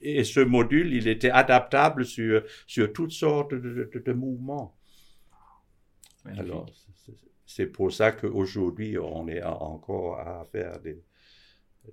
et, 0.02 0.24
ce, 0.24 0.40
module, 0.40 0.92
il 0.92 1.06
était 1.06 1.30
adaptable 1.30 2.04
sur, 2.04 2.42
sur 2.66 2.92
toutes 2.92 3.12
sortes 3.12 3.54
de, 3.54 3.88
de, 3.94 4.12
mouvements. 4.12 4.76
Alors, 6.24 6.66
c'est 7.46 7.66
pour 7.66 7.92
ça 7.92 8.10
qu'aujourd'hui, 8.10 8.98
on 8.98 9.28
est 9.28 9.42
encore 9.44 10.18
à 10.18 10.44
faire 10.44 10.80
des, 10.80 11.00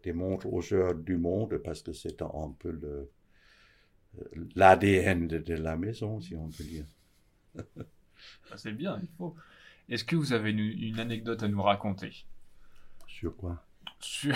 des 0.04 0.14
montres 0.14 0.52
aux 0.52 0.74
heures 0.74 0.96
du 0.96 1.18
monde, 1.18 1.58
parce 1.60 1.84
que 1.84 1.94
c'est 1.94 2.22
un 2.24 2.56
peu 2.58 2.72
le, 2.72 3.12
l'ADN 4.56 5.28
de, 5.28 5.54
la 5.54 5.78
maison, 5.78 6.20
si 6.20 6.36
on 6.36 6.50
peut 6.50 6.64
dire. 6.64 6.86
Ah, 8.50 8.58
c'est 8.58 8.72
bien, 8.72 9.00
il 9.02 9.10
faut. 9.18 9.36
Est-ce 9.90 10.04
que 10.04 10.16
vous 10.16 10.34
avez 10.34 10.52
une, 10.52 11.00
anecdote 11.00 11.44
à 11.44 11.48
nous 11.48 11.62
raconter? 11.62 12.26
Sur 13.08 13.36
quoi? 13.36 13.64
Sur, 14.00 14.36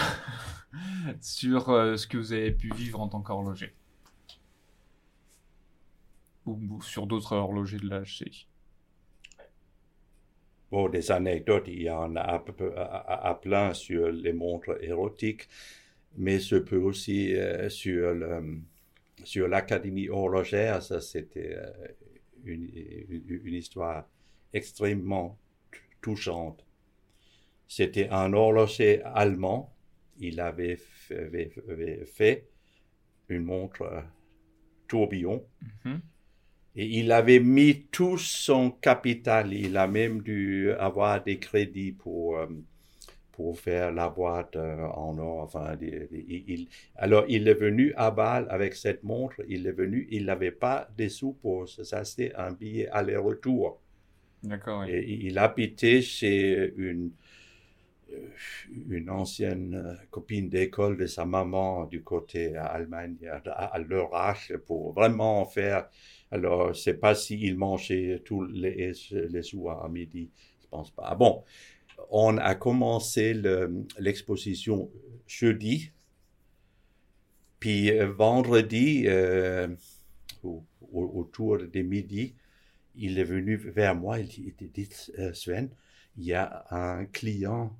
sur 1.21 1.69
euh, 1.69 1.95
ce 1.97 2.07
que 2.07 2.17
vous 2.17 2.33
avez 2.33 2.51
pu 2.51 2.71
vivre 2.73 3.01
en 3.01 3.07
tant 3.07 3.21
qu'horloger. 3.21 3.73
Ou, 6.45 6.81
sur 6.81 7.07
d'autres 7.07 7.35
horlogers 7.35 7.77
de 7.77 7.89
l'HC. 7.89 8.47
Bon, 10.71 10.87
des 10.87 11.11
anecdotes, 11.11 11.67
il 11.67 11.81
y 11.81 11.89
en 11.89 12.15
a 12.15 12.21
à, 12.21 13.33
plein 13.33 13.73
sur 13.73 14.11
les 14.11 14.33
montres 14.33 14.77
érotiques, 14.83 15.49
mais 16.15 16.39
ce 16.39 16.55
peut 16.55 16.77
aussi 16.77 17.35
euh, 17.35 17.69
sur 17.69 18.13
le, 18.13 18.59
sur 19.23 19.47
l'Académie 19.47 20.09
horlogère, 20.09 20.83
ça 20.83 21.01
c'était 21.01 21.55
euh, 21.55 21.71
une, 22.43 22.69
une, 23.27 23.55
histoire 23.55 24.05
extrêmement 24.53 25.37
touchante. 26.01 26.65
C'était 27.67 28.09
un 28.09 28.33
horloger 28.33 29.01
allemand. 29.03 29.73
Il 30.19 30.39
avait 30.39 30.77
fait, 30.77 32.47
une 33.29 33.43
montre 33.43 33.83
euh, 33.83 34.01
tourbillon. 34.87 35.45
Mm-hmm. 35.63 35.99
Et 36.75 36.85
il 36.99 37.11
avait 37.11 37.39
mis 37.39 37.83
tout 37.91 38.17
son 38.17 38.71
capital. 38.71 39.53
Il 39.53 39.77
a 39.77 39.87
même 39.87 40.21
dû 40.21 40.71
avoir 40.71 41.23
des 41.23 41.37
crédits 41.37 41.91
pour 41.91 42.37
euh, 42.37 42.47
pour 43.39 43.57
faire 43.57 43.93
la 43.93 44.09
boîte 44.09 44.57
euh, 44.57 44.85
en 44.87 45.17
or. 45.17 45.43
Enfin, 45.43 45.77
il, 45.81 46.67
alors, 46.97 47.23
il 47.29 47.47
est 47.47 47.53
venu 47.53 47.93
à 47.95 48.11
Bâle 48.11 48.45
avec 48.49 48.73
cette 48.73 49.01
montre. 49.01 49.41
Il 49.47 49.65
est 49.65 49.71
venu, 49.71 50.09
il 50.11 50.25
n'avait 50.25 50.51
pas 50.51 50.89
des 50.97 51.07
sous 51.07 51.31
pour 51.31 51.69
s'acheter 51.69 52.35
un 52.35 52.51
billet 52.51 52.89
aller-retour. 52.89 53.79
Il 54.43 55.37
habitait 55.37 56.01
chez 56.01 56.73
une, 56.77 57.11
euh, 58.13 59.09
ancienne 59.09 59.75
euh, 59.75 59.95
copine 60.09 60.49
d'école 60.49 60.97
de 60.97 61.05
sa 61.05 61.25
maman 61.25 61.85
du 61.85 62.03
côté 62.03 62.55
Allemagne, 62.55 63.17
à, 63.45 63.79
l'Eurach, 63.79 64.53
pour 64.65 64.93
vraiment 64.93 65.45
faire. 65.45 65.89
Alors, 66.31 66.73
je 66.73 66.79
sais 66.79 66.93
pas 66.93 67.15
s'il 67.15 67.57
mangeait 67.57 68.21
tous 68.23 68.43
les, 68.43 68.93
les 69.11 69.43
sous 69.43 69.69
à 69.69 69.87
midi. 69.89 70.29
Je 70.61 70.67
pense 70.67 70.91
pas. 70.91 71.13
Bon, 71.15 71.43
on 72.09 72.37
a 72.37 72.55
commencé 72.55 73.33
l'exposition 73.97 74.89
jeudi, 75.27 75.91
puis 77.59 77.91
euh, 77.91 78.09
vendredi, 78.09 79.05
autour 80.93 81.57
des 81.57 81.83
midi, 81.83 82.35
il 82.99 83.19
est 83.19 83.23
venu 83.23 83.55
vers 83.55 83.95
moi, 83.95 84.19
il 84.19 84.27
dit, 84.27 84.53
euh, 85.17 85.33
Sven, 85.33 85.69
il 86.17 86.25
y 86.25 86.33
a 86.33 86.65
un 86.71 87.05
client 87.05 87.77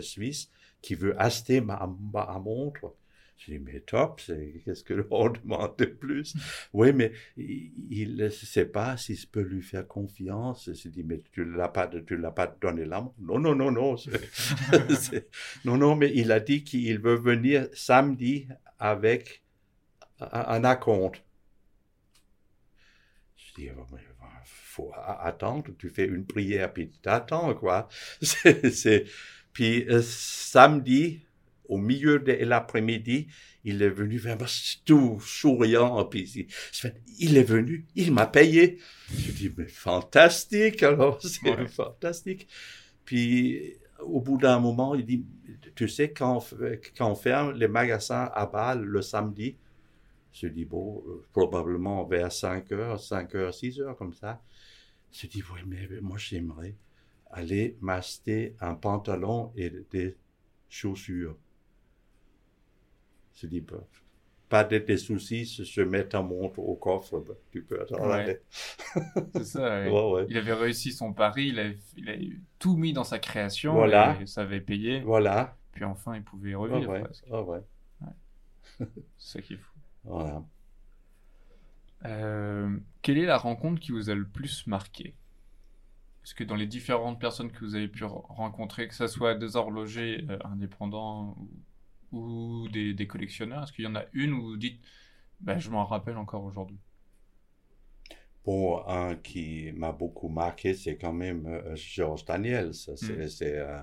suisse 0.00 0.50
qui 0.82 0.94
veut 0.94 1.20
acheter 1.20 1.60
ma 1.60 1.86
montre. 2.42 2.94
Je 3.40 3.52
dis, 3.52 3.58
mais 3.58 3.80
top, 3.80 4.20
qu'est-ce 4.64 4.84
que 4.84 4.92
l'on 4.92 5.30
demande 5.44 5.74
de 5.78 5.86
plus? 5.86 6.34
oui, 6.74 6.92
mais 6.92 7.12
il 7.38 8.16
ne 8.16 8.28
sait 8.28 8.66
pas 8.66 8.98
si 8.98 9.16
je 9.16 9.26
peux 9.26 9.40
lui 9.40 9.62
faire 9.62 9.86
confiance. 9.86 10.70
Je 10.74 10.88
dis, 10.90 11.02
mais 11.02 11.22
tu 11.32 11.46
ne 11.46 11.56
l'as 11.56 11.68
pas, 11.68 11.88
tu 11.88 12.18
l'as 12.18 12.32
pas 12.32 12.54
donné 12.60 12.84
l'âme. 12.84 13.08
Non, 13.18 13.38
non, 13.38 13.54
non, 13.54 13.70
non. 13.70 13.96
non, 15.64 15.78
non, 15.78 15.96
mais 15.96 16.12
il 16.14 16.32
a 16.32 16.40
dit 16.40 16.64
qu'il 16.64 16.98
veut 16.98 17.16
venir 17.16 17.66
samedi 17.72 18.46
avec 18.78 19.42
un, 20.20 20.64
acompte. 20.64 21.22
Oh, 23.76 23.86
il 23.92 23.98
faut 24.44 24.92
attendre, 24.96 25.70
tu 25.78 25.90
fais 25.90 26.06
une 26.06 26.24
prière, 26.24 26.72
puis 26.72 26.90
tu 26.90 27.08
attends, 27.08 27.54
quoi. 27.54 27.88
c'est, 28.22 29.04
puis 29.52 29.86
euh, 29.88 30.00
samedi, 30.02 31.20
au 31.68 31.76
milieu 31.76 32.18
de 32.18 32.32
l'après-midi, 32.32 33.28
il 33.64 33.82
est 33.82 33.90
venu 33.90 34.18
vers 34.18 34.38
moi 34.38 34.46
tout 34.84 35.20
souriant, 35.20 36.04
puis 36.04 36.48
il 37.18 37.36
est 37.36 37.44
venu, 37.44 37.86
il 37.94 38.12
m'a 38.12 38.26
payé. 38.26 38.78
Je 39.16 39.32
dis, 39.32 39.52
mais 39.56 39.68
fantastique, 39.68 40.82
alors, 40.82 41.20
c'est 41.22 41.68
fantastique. 41.68 42.48
Puis, 43.04 43.74
au 44.00 44.20
bout 44.20 44.38
d'un 44.38 44.58
moment, 44.58 44.94
il 44.94 45.04
dit, 45.04 45.24
tu 45.74 45.88
sais, 45.88 46.10
quand, 46.10 46.44
quand 46.96 47.10
on 47.10 47.14
ferme 47.14 47.52
les 47.52 47.68
magasins 47.68 48.30
à 48.34 48.46
Bâle 48.46 48.82
le 48.82 49.02
samedi, 49.02 49.56
je 50.32 50.46
dis, 50.46 50.64
bon, 50.64 51.02
euh, 51.06 51.24
probablement 51.32 52.04
vers 52.04 52.32
5 52.32 52.70
heures, 52.72 53.00
5 53.00 53.34
heures, 53.34 53.54
6 53.54 53.80
heures, 53.80 53.96
comme 53.96 54.14
ça. 54.14 54.42
Je 55.12 55.26
dis, 55.26 55.42
oui, 55.52 55.60
mais 55.66 55.88
moi, 56.00 56.18
j'aimerais 56.18 56.76
aller 57.30 57.76
m'acheter 57.80 58.54
un 58.60 58.74
pantalon 58.74 59.52
et 59.56 59.70
des 59.90 60.16
chaussures. 60.68 61.36
Je 63.34 63.46
dis, 63.46 63.60
bah, 63.60 63.86
pas 64.48 64.64
de 64.64 64.78
tes 64.78 64.96
soucis, 64.96 65.46
se 65.46 65.80
mettre 65.80 66.16
en 66.18 66.24
montre 66.24 66.58
au 66.58 66.74
coffre, 66.74 67.20
bah, 67.20 67.34
tu 67.52 67.62
peux 67.62 67.80
attendre. 67.80 68.34
C'est 69.34 69.44
ça, 69.44 69.86
Il 70.28 70.36
avait 70.36 70.52
réussi 70.52 70.92
son 70.92 71.12
pari, 71.12 71.48
il 71.48 71.60
a, 71.60 71.68
il 71.96 72.10
a 72.10 72.14
tout 72.58 72.76
mis 72.76 72.92
dans 72.92 73.04
sa 73.04 73.18
création, 73.18 73.74
voilà. 73.74 74.18
et 74.20 74.26
ça 74.26 74.42
avait 74.42 74.60
payé. 74.60 75.00
Voilà. 75.00 75.56
Puis 75.72 75.84
enfin, 75.84 76.16
il 76.16 76.24
pouvait 76.24 76.54
revivre. 76.54 76.98
Ah 77.30 77.42
ouais. 77.42 77.60
C'est 79.18 79.38
ça 79.38 79.40
qui 79.40 79.54
est 79.54 79.56
fou. 79.56 79.69
Voilà. 80.04 80.44
Euh, 82.06 82.78
quelle 83.02 83.18
est 83.18 83.26
la 83.26 83.36
rencontre 83.36 83.80
qui 83.80 83.92
vous 83.92 84.10
a 84.10 84.14
le 84.14 84.26
plus 84.26 84.66
marqué? 84.66 85.14
Est-ce 86.24 86.34
que 86.34 86.44
dans 86.44 86.56
les 86.56 86.66
différentes 86.66 87.20
personnes 87.20 87.50
que 87.50 87.64
vous 87.64 87.74
avez 87.74 87.88
pu 87.88 88.04
rencontrer, 88.04 88.88
que 88.88 88.94
ce 88.94 89.06
soit 89.06 89.34
des 89.34 89.56
horlogers 89.56 90.24
euh, 90.28 90.38
indépendants 90.44 91.36
ou 91.38 91.48
ou 92.12 92.68
des, 92.68 93.06
collectionneurs 93.06 93.64
Est-ce 93.64 93.72
qu'il 93.72 93.84
y 93.84 93.88
en 93.88 93.96
a 93.96 94.04
une 94.12 94.32
où 94.32 94.42
vous 94.42 94.56
dites, 94.56 94.80
ben, 95.40 95.58
je 95.58 95.70
m'en 95.70 95.84
rappelle 95.84 96.16
encore 96.16 96.44
aujourd'hui? 96.44 96.78
Bon, 98.44 98.82
un 98.86 99.16
qui 99.16 99.70
m'a 99.72 99.92
beaucoup 99.92 100.28
marqué, 100.28 100.74
c'est 100.74 100.96
quand 100.96 101.12
même 101.12 101.46
euh, 101.46 101.76
Georges 101.76 102.24
Daniels. 102.24 102.72
Hmm. 102.88 103.20
Euh, 103.42 103.82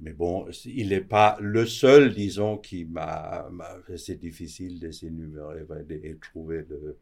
mais 0.00 0.12
bon, 0.12 0.46
il 0.64 0.90
n'est 0.90 1.00
pas 1.00 1.36
le 1.40 1.66
seul, 1.66 2.14
disons, 2.14 2.56
qui 2.58 2.84
m'a. 2.84 3.48
C'est 3.96 4.18
difficile 4.18 4.78
de 4.80 4.90
s'énumérer 4.90 5.64
et 5.90 6.14
de 6.14 6.18
trouver 6.20 6.64
le, 6.68 6.98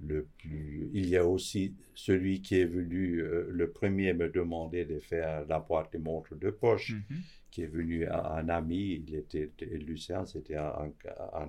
le 0.00 0.26
plus. 0.38 0.90
Il 0.92 1.08
y 1.08 1.16
a 1.16 1.24
aussi 1.24 1.74
celui 1.94 2.42
qui 2.42 2.60
est 2.60 2.64
venu 2.64 3.20
euh, 3.20 3.46
le 3.50 3.70
premier 3.70 4.12
me 4.12 4.28
demander 4.28 4.84
de 4.84 4.98
faire 4.98 5.46
la 5.46 5.60
boîte 5.60 5.92
des 5.92 5.98
montres 5.98 6.34
de 6.36 6.50
poche. 6.50 6.92
Mhm 6.92 7.22
qui 7.56 7.62
est 7.62 7.68
venu 7.68 8.06
un, 8.06 8.50
ami, 8.50 9.02
il 9.08 9.14
était 9.14 9.50
Lucien, 9.62 10.26
c'était 10.26 10.56
un, 10.56 10.92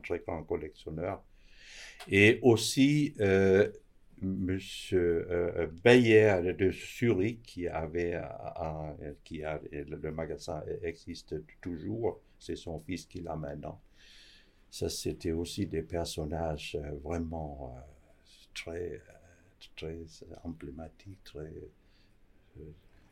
très 0.02 0.20
grand 0.20 0.42
collectionneur. 0.44 1.22
Et 2.10 2.40
aussi 2.44 3.13
euh, 3.20 3.70
Monsieur 4.22 5.28
euh, 5.30 5.68
Bayer 5.84 6.54
de 6.58 6.72
Zurich, 6.72 7.42
qui 7.44 7.68
avait 7.68 8.16
un, 8.16 8.96
qui 9.24 9.44
a, 9.44 9.60
le 9.72 10.12
magasin 10.12 10.64
existe 10.82 11.36
toujours, 11.62 12.20
c'est 12.40 12.56
son 12.56 12.80
fils 12.80 13.06
qui 13.06 13.22
l'a 13.22 13.36
maintenant. 13.36 13.80
Ça, 14.70 14.90
c'était 14.90 15.32
aussi 15.32 15.66
des 15.68 15.84
personnages 15.84 16.78
euh, 16.82 16.92
vraiment 17.04 17.76
euh, 17.78 17.82
très, 18.54 19.02
très 19.76 20.06
emblématiques, 20.44 21.38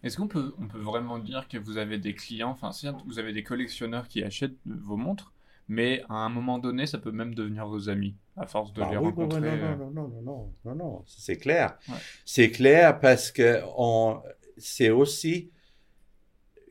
est-ce 0.03 0.17
qu'on 0.17 0.27
peut, 0.27 0.53
on 0.59 0.67
peut 0.67 0.79
vraiment 0.79 1.17
dire 1.17 1.47
que 1.47 1.57
vous 1.57 1.77
avez 1.77 1.97
des 1.97 2.13
clients, 2.13 2.51
enfin, 2.51 2.69
vous 3.07 3.17
avez 3.17 3.33
des 3.33 3.43
collectionneurs 3.43 4.07
qui 4.07 4.23
achètent 4.23 4.57
vos 4.65 4.97
montres, 4.97 5.33
mais 5.67 6.03
à 6.09 6.15
un 6.15 6.29
moment 6.29 6.59
donné, 6.59 6.85
ça 6.85 6.97
peut 6.97 7.11
même 7.11 7.33
devenir 7.35 7.67
vos 7.67 7.89
amis, 7.89 8.15
à 8.37 8.45
force 8.45 8.73
de 8.73 8.81
bah 8.81 8.89
les 8.91 8.97
rencontrer. 8.97 9.39
non, 9.41 9.47
euh. 9.47 9.75
non, 9.75 9.91
non, 9.91 10.07
non, 10.07 10.21
non, 10.21 10.53
non, 10.65 10.75
non, 10.75 11.03
c'est 11.07 11.37
clair. 11.37 11.77
C'est 12.25 12.51
clair 12.51 12.99
parce 12.99 13.31
que 13.31 13.61
on, 13.77 14.21
c'est 14.57 14.89
aussi 14.89 15.51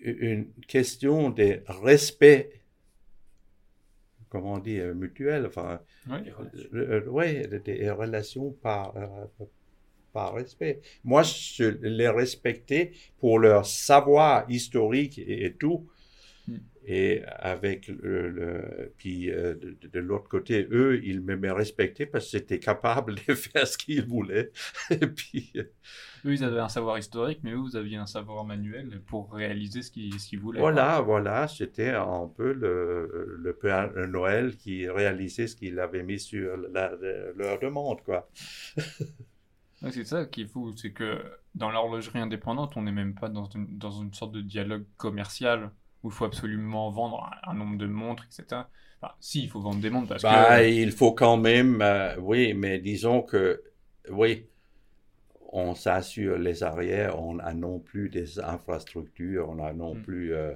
une 0.00 0.46
question 0.68 1.30
de 1.30 1.62
respect 1.66 2.60
comment 4.28 4.54
on 4.54 4.58
dit, 4.58 4.80
mutuelle, 4.96 5.46
enfin, 5.46 5.80
Oui. 6.10 6.18
ouais, 7.06 7.46
des, 7.46 7.60
des 7.60 7.90
relations 7.90 8.50
par, 8.50 8.92
par 10.12 10.34
respect. 10.34 10.80
Moi, 11.04 11.22
je 11.22 11.64
les 11.82 12.08
respectais 12.08 12.92
pour 13.18 13.38
leur 13.38 13.64
savoir 13.64 14.44
historique 14.50 15.18
et, 15.18 15.44
et 15.46 15.52
tout. 15.54 15.86
Et 16.86 17.22
avec 17.26 17.88
le, 17.88 18.28
le- 18.30 18.92
puis 18.98 19.30
euh, 19.30 19.54
de, 19.54 19.76
de 19.88 19.98
l'autre 20.00 20.28
côté, 20.28 20.66
eux, 20.70 21.00
ils 21.04 21.20
me, 21.22 21.52
respectaient 21.52 22.06
parce 22.06 22.26
que 22.26 22.32
j'étais 22.38 22.58
capable 22.58 23.14
de 23.14 23.34
faire 23.34 23.66
ce 23.66 23.78
qu'ils 23.78 24.04
voulaient. 24.06 24.50
Et 24.90 25.06
puis, 25.06 25.50
euh, 25.56 25.64
Eux, 26.24 26.32
ils 26.34 26.42
avaient 26.42 26.58
un 26.58 26.68
savoir 26.68 26.98
historique, 26.98 27.38
mais 27.44 27.54
vous, 27.54 27.62
vous 27.64 27.76
aviez 27.76 27.96
un 27.98 28.06
savoir 28.06 28.44
manuel 28.44 29.00
pour 29.06 29.32
réaliser 29.32 29.80
ce 29.82 29.92
qu'ils 29.92 30.18
ce 30.18 30.26
qu'ils 30.28 30.40
voulaient. 30.40 30.72
voilà, 30.72 31.00
voilà, 31.00 31.48
c'était 31.48 31.90
un 31.90 32.28
peu 32.36 32.52
le, 32.52 33.36
le 33.38 33.56
Père 33.56 33.90
Noël 34.08 34.56
qui 34.56 34.88
réalisait 34.88 35.48
ce 35.48 35.56
qu'il 35.56 35.78
avait 35.80 36.02
mis 36.04 36.20
sur 36.20 36.56
la- 36.56 36.92
leur 37.36 37.58
demande, 37.58 38.02
quoi. 38.04 38.30
C'est 39.90 40.04
ça 40.04 40.24
qui 40.26 40.42
est 40.42 40.46
fou, 40.48 40.72
c'est 40.76 40.92
que 40.92 41.22
dans 41.54 41.70
l'horlogerie 41.70 42.18
indépendante, 42.18 42.76
on 42.76 42.82
n'est 42.82 42.92
même 42.92 43.14
pas 43.14 43.28
dans 43.28 43.44
une, 43.50 43.78
dans 43.78 43.90
une 43.90 44.12
sorte 44.14 44.32
de 44.32 44.40
dialogue 44.40 44.84
commercial 44.96 45.70
où 46.04 46.08
il 46.10 46.14
faut 46.14 46.26
absolument 46.26 46.90
vendre 46.92 47.24
un, 47.46 47.52
un 47.52 47.54
nombre 47.54 47.78
de 47.78 47.86
montres, 47.88 48.24
etc. 48.26 48.70
Enfin, 49.02 49.14
si, 49.20 49.44
il 49.44 49.50
faut 49.50 49.60
vendre 49.60 49.80
des 49.80 49.90
montres 49.90 50.08
parce 50.08 50.24
Bah, 50.24 50.62
que... 50.62 50.64
il 50.64 50.92
faut 50.92 51.12
quand 51.12 51.36
même, 51.36 51.80
euh, 51.82 52.16
oui, 52.18 52.54
mais 52.54 52.78
disons 52.78 53.22
que, 53.22 53.62
oui, 54.10 54.46
on 55.52 55.74
s'assure 55.74 56.38
les 56.38 56.62
arrières, 56.62 57.20
on 57.22 57.38
a 57.38 57.54
non 57.54 57.78
plus 57.78 58.08
des 58.10 58.40
infrastructures, 58.40 59.48
on 59.48 59.64
a 59.64 59.72
non 59.72 59.94
Mm. 59.94 60.04
plus 60.04 60.34
euh, 60.34 60.54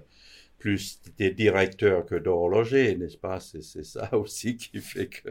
plus 0.59 1.01
des 1.19 1.33
directeurs 1.33 2.07
que 2.07 2.17
d'horlogers, 2.17 2.97
n'est-ce 2.97 3.19
pas? 3.19 3.41
C'est 3.41 3.63
c'est 3.63 3.85
ça 3.85 4.11
aussi 4.17 4.57
qui 4.57 4.81
fait 4.81 5.09
que. 5.09 5.31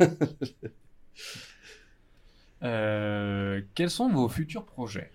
Euh, 2.62 3.62
quels 3.74 3.90
sont 3.90 4.08
vos 4.10 4.28
futurs 4.28 4.64
projets? 4.64 5.10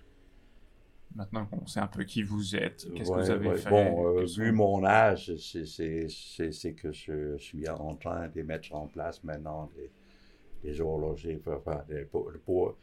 Maintenant 1.14 1.46
qu'on 1.46 1.66
sait 1.66 1.78
un 1.80 1.86
peu 1.86 2.02
qui 2.04 2.22
vous 2.24 2.56
êtes, 2.56 2.88
qu'est-ce 2.94 3.10
que 3.10 3.14
vous 3.20 3.30
avez 3.30 3.48
ouais. 3.48 3.56
fait? 3.56 3.70
Bon, 3.70 4.18
euh, 4.18 4.24
vu 4.24 4.50
mon 4.50 4.84
âge, 4.84 5.32
c'est- 5.36 6.72
que 6.74 6.90
je 6.92 7.36
suis 7.38 7.68
en 7.68 7.94
train 7.94 8.28
de 8.28 8.42
mettre 8.42 8.74
en 8.74 8.88
place 8.88 9.22
maintenant 9.22 9.70
des, 9.76 9.90
des 10.64 10.80
horlogers 10.80 11.36
pour, 11.36 11.60
pour- 11.62 11.82
pour- 12.10 12.32
pour- 12.44 12.76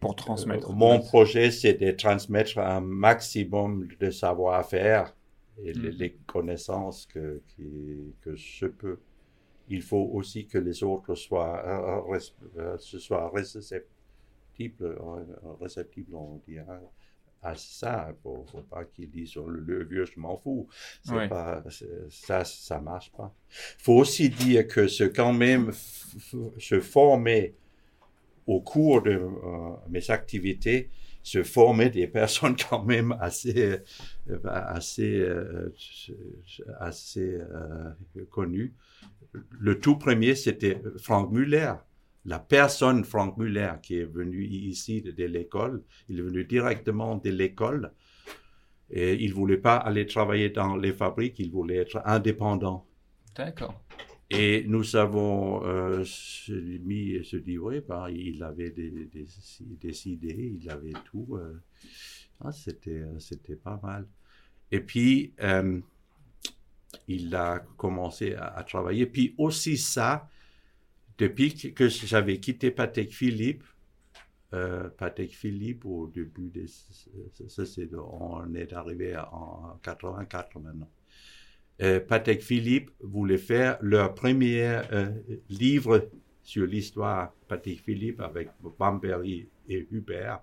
Pour 0.00 0.14
transmettre. 0.16 0.70
Euh, 0.70 0.74
Mon 0.74 1.00
projet, 1.00 1.50
c'est 1.50 1.74
de 1.74 1.90
transmettre 1.92 2.58
un 2.58 2.80
maximum 2.82 3.88
de 3.98 4.10
savoir-faire 4.10 5.14
et 5.62 5.72
les, 5.72 5.90
Mm. 5.90 5.96
les 5.96 6.12
connaissances 6.26 7.06
que, 7.06 7.40
qui- 7.48 8.12
que 8.20 8.34
je 8.36 8.66
peux. 8.66 8.98
Il 9.70 9.80
faut 9.80 10.10
aussi 10.12 10.46
que 10.46 10.58
les 10.58 10.82
autres 10.82 11.14
soient, 11.14 11.62
euh, 11.64 12.12
res- 12.12 12.34
euh, 12.58 12.76
soient 12.78 13.30
réceptibles, 13.30 13.88
réceptibles, 15.60 16.14
on 16.14 16.40
dit, 16.46 16.58
hein, 16.58 16.80
à 17.44 17.54
ça. 17.56 18.08
Il 18.10 18.16
faut, 18.22 18.44
faut 18.50 18.62
pas 18.62 18.84
qu'ils 18.84 19.10
disent 19.10 19.36
oh, 19.36 19.48
le, 19.48 19.84
vieux, 19.84 20.04
je 20.06 20.18
m'en 20.18 20.36
fous. 20.38 20.66
C'est 21.02 21.12
Ouais. 21.14 21.28
pas, 21.28 21.62
ça, 22.10 22.44
ça 22.44 22.80
marche 22.80 23.10
pas. 23.12 23.34
faut 23.78 23.94
aussi 23.94 24.28
dire 24.30 24.66
que 24.66 24.88
c'est 24.88 25.14
quand 25.14 25.32
même 25.32 25.70
se 26.58 26.80
former 26.80 27.54
au 28.46 28.60
cours 28.60 29.02
de 29.02 29.12
euh, 29.12 29.76
mes 29.88 30.10
activités, 30.10 30.90
se 31.22 31.42
former 31.42 31.88
des 31.88 32.06
personnes 32.06 32.56
quand 32.70 32.84
même 32.84 33.16
assez, 33.20 33.80
euh, 34.28 34.38
assez, 34.44 35.20
euh, 35.20 35.72
assez 36.80 37.38
euh, 37.40 37.90
connues. 38.30 38.74
Le 39.50 39.80
tout 39.80 39.96
premier, 39.96 40.34
c'était 40.34 40.80
Frank 40.98 41.30
Muller, 41.32 41.72
la 42.24 42.38
personne 42.38 43.04
Frank 43.04 43.36
Muller 43.36 43.72
qui 43.82 43.96
est 43.96 44.04
venu 44.04 44.44
ici 44.44 45.02
de, 45.02 45.10
de 45.10 45.24
l'école. 45.24 45.82
Il 46.08 46.18
est 46.18 46.22
venu 46.22 46.44
directement 46.44 47.16
de 47.16 47.30
l'école 47.30 47.92
et 48.90 49.14
il 49.14 49.32
voulait 49.32 49.58
pas 49.58 49.76
aller 49.76 50.06
travailler 50.06 50.50
dans 50.50 50.76
les 50.76 50.92
fabriques, 50.92 51.38
il 51.38 51.50
voulait 51.50 51.76
être 51.76 52.00
indépendant. 52.04 52.86
D'accord. 53.34 53.80
Et 54.30 54.64
nous 54.66 54.96
avons 54.96 55.64
euh, 55.64 56.04
mis, 56.82 57.24
se 57.24 57.36
dit, 57.36 57.58
oui, 57.58 57.80
ben, 57.86 58.08
il 58.08 58.42
avait 58.42 58.70
des, 58.70 58.90
des, 58.90 59.26
des 59.60 60.08
idées, 60.08 60.56
il 60.60 60.70
avait 60.70 60.94
tout. 61.04 61.36
euh, 61.36 61.62
ah, 62.40 62.50
c'était, 62.50 63.04
c'était 63.18 63.56
pas 63.56 63.78
mal. 63.82 64.06
Et 64.72 64.80
puis, 64.80 65.34
euh, 65.40 65.78
il 67.06 67.34
a 67.34 67.60
commencé 67.76 68.34
à, 68.34 68.46
à 68.46 68.64
travailler. 68.64 69.06
Puis 69.06 69.34
aussi 69.38 69.76
ça, 69.76 70.28
depuis 71.18 71.74
que 71.74 71.88
j'avais 71.88 72.38
quitté 72.38 72.70
Patek 72.70 73.12
Philippe, 73.12 73.64
euh, 74.52 74.88
Patek 74.88 75.34
Philippe 75.34 75.84
au 75.84 76.06
début 76.06 76.50
des... 76.50 76.66
Ça, 77.48 77.66
c'est, 77.66 77.88
on 77.94 78.54
est 78.54 78.72
arrivé 78.72 79.16
en 79.16 79.78
84 79.82 80.60
maintenant. 80.60 80.90
Euh, 81.82 81.98
Patek 81.98 82.40
Philippe 82.40 82.90
voulait 83.00 83.38
faire 83.38 83.78
leur 83.80 84.14
premier 84.14 84.80
euh, 84.92 85.10
livre 85.48 86.08
sur 86.42 86.66
l'histoire 86.66 87.32
Patek 87.48 87.80
Philippe 87.80 88.20
avec 88.20 88.50
Bamberry 88.78 89.48
et 89.68 89.88
Hubert. 89.90 90.40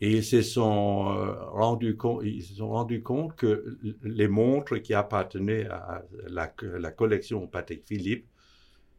Et 0.00 0.18
ils 0.18 0.24
se 0.24 0.42
sont 0.42 1.08
euh, 1.08 1.32
rendus 1.50 1.96
compte, 1.96 2.22
ils 2.24 2.42
se 2.42 2.54
sont 2.54 2.68
rendus 2.68 3.02
compte 3.02 3.34
que 3.34 3.78
les 4.04 4.28
montres 4.28 4.80
qui 4.80 4.94
appartenaient 4.94 5.66
à 5.66 6.04
la, 6.28 6.54
la 6.62 6.90
collection 6.92 7.48
Patek 7.48 7.84
Philippe, 7.84 8.26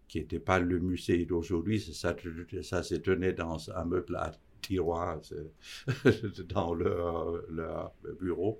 qui 0.09 0.19
n'était 0.19 0.39
pas 0.39 0.59
le 0.59 0.79
musée 0.79 1.25
d'aujourd'hui, 1.25 1.79
ça, 1.79 2.15
ça 2.63 2.83
se 2.83 2.95
tenait 2.95 3.31
dans 3.31 3.71
un 3.71 3.85
meuble 3.85 4.17
à 4.17 4.33
tiroir 4.61 5.21
dans 6.49 6.73
leur, 6.73 7.41
leur 7.49 7.93
bureau 8.19 8.59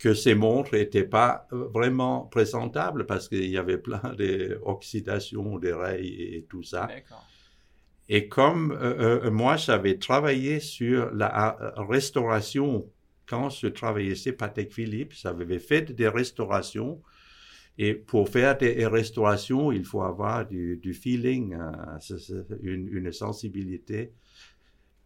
que 0.00 0.14
ces 0.14 0.34
montres 0.34 0.74
n'étaient 0.74 1.04
pas 1.04 1.46
vraiment 1.50 2.22
présentables 2.22 3.04
parce 3.04 3.28
qu'il 3.28 3.50
y 3.50 3.58
avait 3.58 3.76
plein 3.78 4.14
d'oxydations 4.16 5.58
des 5.64 5.74
rayes 5.74 6.36
et 6.36 6.46
tout 6.48 6.62
ça. 6.62 6.88
Et 8.08 8.26
comme 8.26 8.72
euh, 8.72 9.20
euh, 9.26 9.30
moi, 9.30 9.56
j'avais 9.56 9.98
travaillé 9.98 10.58
sur 10.58 11.12
la 11.12 11.56
euh, 11.60 11.82
restauration, 11.82 12.90
quand 13.26 13.50
je 13.50 13.68
travaillais 13.68 14.16
chez 14.16 14.32
Patek 14.32 14.72
Philippe, 14.72 15.12
j'avais 15.12 15.60
fait 15.60 15.92
des 15.92 16.08
restaurations. 16.08 17.00
Et 17.78 17.94
pour 17.94 18.28
faire 18.28 18.58
des 18.58 18.86
restaurations, 18.86 19.72
il 19.72 19.84
faut 19.84 20.02
avoir 20.02 20.46
du, 20.46 20.94
feeling, 20.94 21.54
euh, 21.54 22.42
une, 22.62 22.88
une 22.88 23.12
sensibilité 23.12 24.12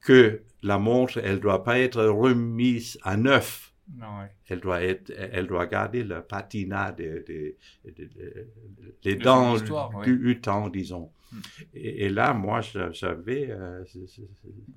que 0.00 0.42
la 0.62 0.78
montre, 0.78 1.18
elle 1.18 1.40
doit 1.40 1.64
pas 1.64 1.78
être 1.78 2.04
remise 2.04 2.98
à 3.02 3.16
neuf. 3.16 3.73
Ouais. 3.98 4.30
Elle 4.48 4.60
doit 4.60 4.82
être, 4.82 5.12
elle 5.16 5.46
doit 5.46 5.66
garder 5.66 6.04
le 6.04 6.22
patina 6.22 6.90
des 6.92 7.06
de, 7.06 7.24
de, 7.84 7.92
de, 7.92 8.48
les 9.04 9.16
De 9.16 9.22
dents 9.22 9.56
du, 10.02 10.26
ouais. 10.28 10.40
temps, 10.40 10.68
disons. 10.70 11.10
Hmm. 11.30 11.38
Et, 11.74 12.06
et 12.06 12.08
là, 12.08 12.32
moi, 12.32 12.60
j'avais, 12.92 13.50
euh, 13.50 13.84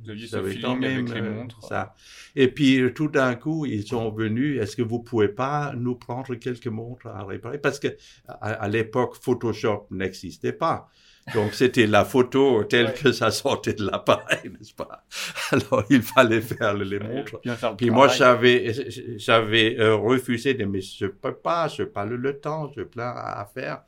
Vous 0.01 0.09
aviez 0.09 0.27
ce 0.27 0.43
feeling 0.43 0.83
avec 0.83 1.09
les 1.13 1.21
montres. 1.21 1.63
ça. 1.63 1.95
Et 2.35 2.49
puis, 2.49 2.81
euh, 2.81 2.93
tout 2.93 3.07
d'un 3.07 3.35
coup, 3.35 3.65
ils 3.65 3.87
sont 3.87 4.09
venus. 4.11 4.59
Est-ce 4.61 4.75
que 4.75 4.81
vous 4.81 4.99
pouvez 4.99 5.29
pas 5.29 5.73
nous 5.77 5.95
prendre 5.95 6.35
quelques 6.35 6.67
montres 6.67 7.07
à 7.07 7.23
réparer? 7.23 7.59
Parce 7.59 7.79
que 7.79 7.95
à, 8.27 8.33
à 8.33 8.67
l'époque, 8.67 9.15
Photoshop 9.21 9.87
n'existait 9.91 10.53
pas. 10.53 10.89
Donc, 11.33 11.53
c'était 11.53 11.87
la 11.87 12.05
photo 12.05 12.63
telle 12.63 12.87
Ouais. 12.87 12.93
que 12.93 13.11
ça 13.11 13.31
sortait 13.31 13.73
de 13.73 13.85
l'appareil, 13.85 14.49
n'est-ce 14.49 14.73
pas? 14.73 15.05
Alors, 15.51 15.83
il 15.89 16.01
fallait 16.01 16.41
faire 16.41 16.73
les 16.73 16.99
montres. 16.99 17.39
bien 17.41 17.55
faire 17.55 17.71
le 17.71 17.75
Puis 17.77 17.89
moi, 17.89 18.07
j'avais, 18.07 18.73
j'avais 19.17 19.77
euh, 19.79 19.95
refusé 19.95 20.53
de, 20.53 20.63
mais 20.65 20.81
je 20.81 21.05
peux 21.07 21.35
pas, 21.35 21.67
je 21.67 21.83
n'ai 21.83 21.89
pas 21.89 22.05
le, 22.05 22.15
le 22.15 22.39
temps, 22.39 22.71
j'ai 22.75 22.85
plein 22.85 23.09
à 23.15 23.45
faire. 23.53 23.83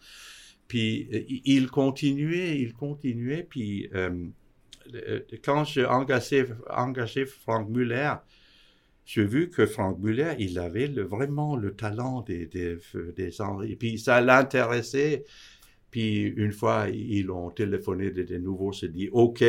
Puis 0.68 1.08
euh, 1.14 1.24
il 1.46 1.70
continuait, 1.70 2.60
il 2.60 2.74
continuait. 2.74 3.44
Puis 3.50 3.90
euh, 3.96 4.28
quand 5.44 5.64
j'ai 5.64 5.86
engagé, 5.86 6.46
engagé 6.70 7.26
Frank 7.26 7.70
Muller, 7.70 8.14
j'ai 9.06 9.24
vu 9.26 9.50
que 9.50 9.66
Frank 9.66 9.98
Muller, 10.00 10.34
il 10.40 10.60
avait 10.60 10.88
le- 10.88 11.04
vraiment 11.04 11.56
le 11.56 11.74
talent 11.76 12.22
des, 12.22 12.46
des, 12.48 12.78
des 13.16 13.42
Henri. 13.42 13.76
Puis 13.76 13.98
ça 13.98 14.22
l'intéressait. 14.22 15.26
Puis 15.92 16.24
une 16.24 16.52
fois, 16.52 16.88
ils 16.90 17.30
ont 17.32 17.50
téléphoné 17.50 18.12
de, 18.12 18.38
nouveau, 18.38 18.72
se 18.72 18.86
dit, 18.86 19.10
OK, 19.12 19.44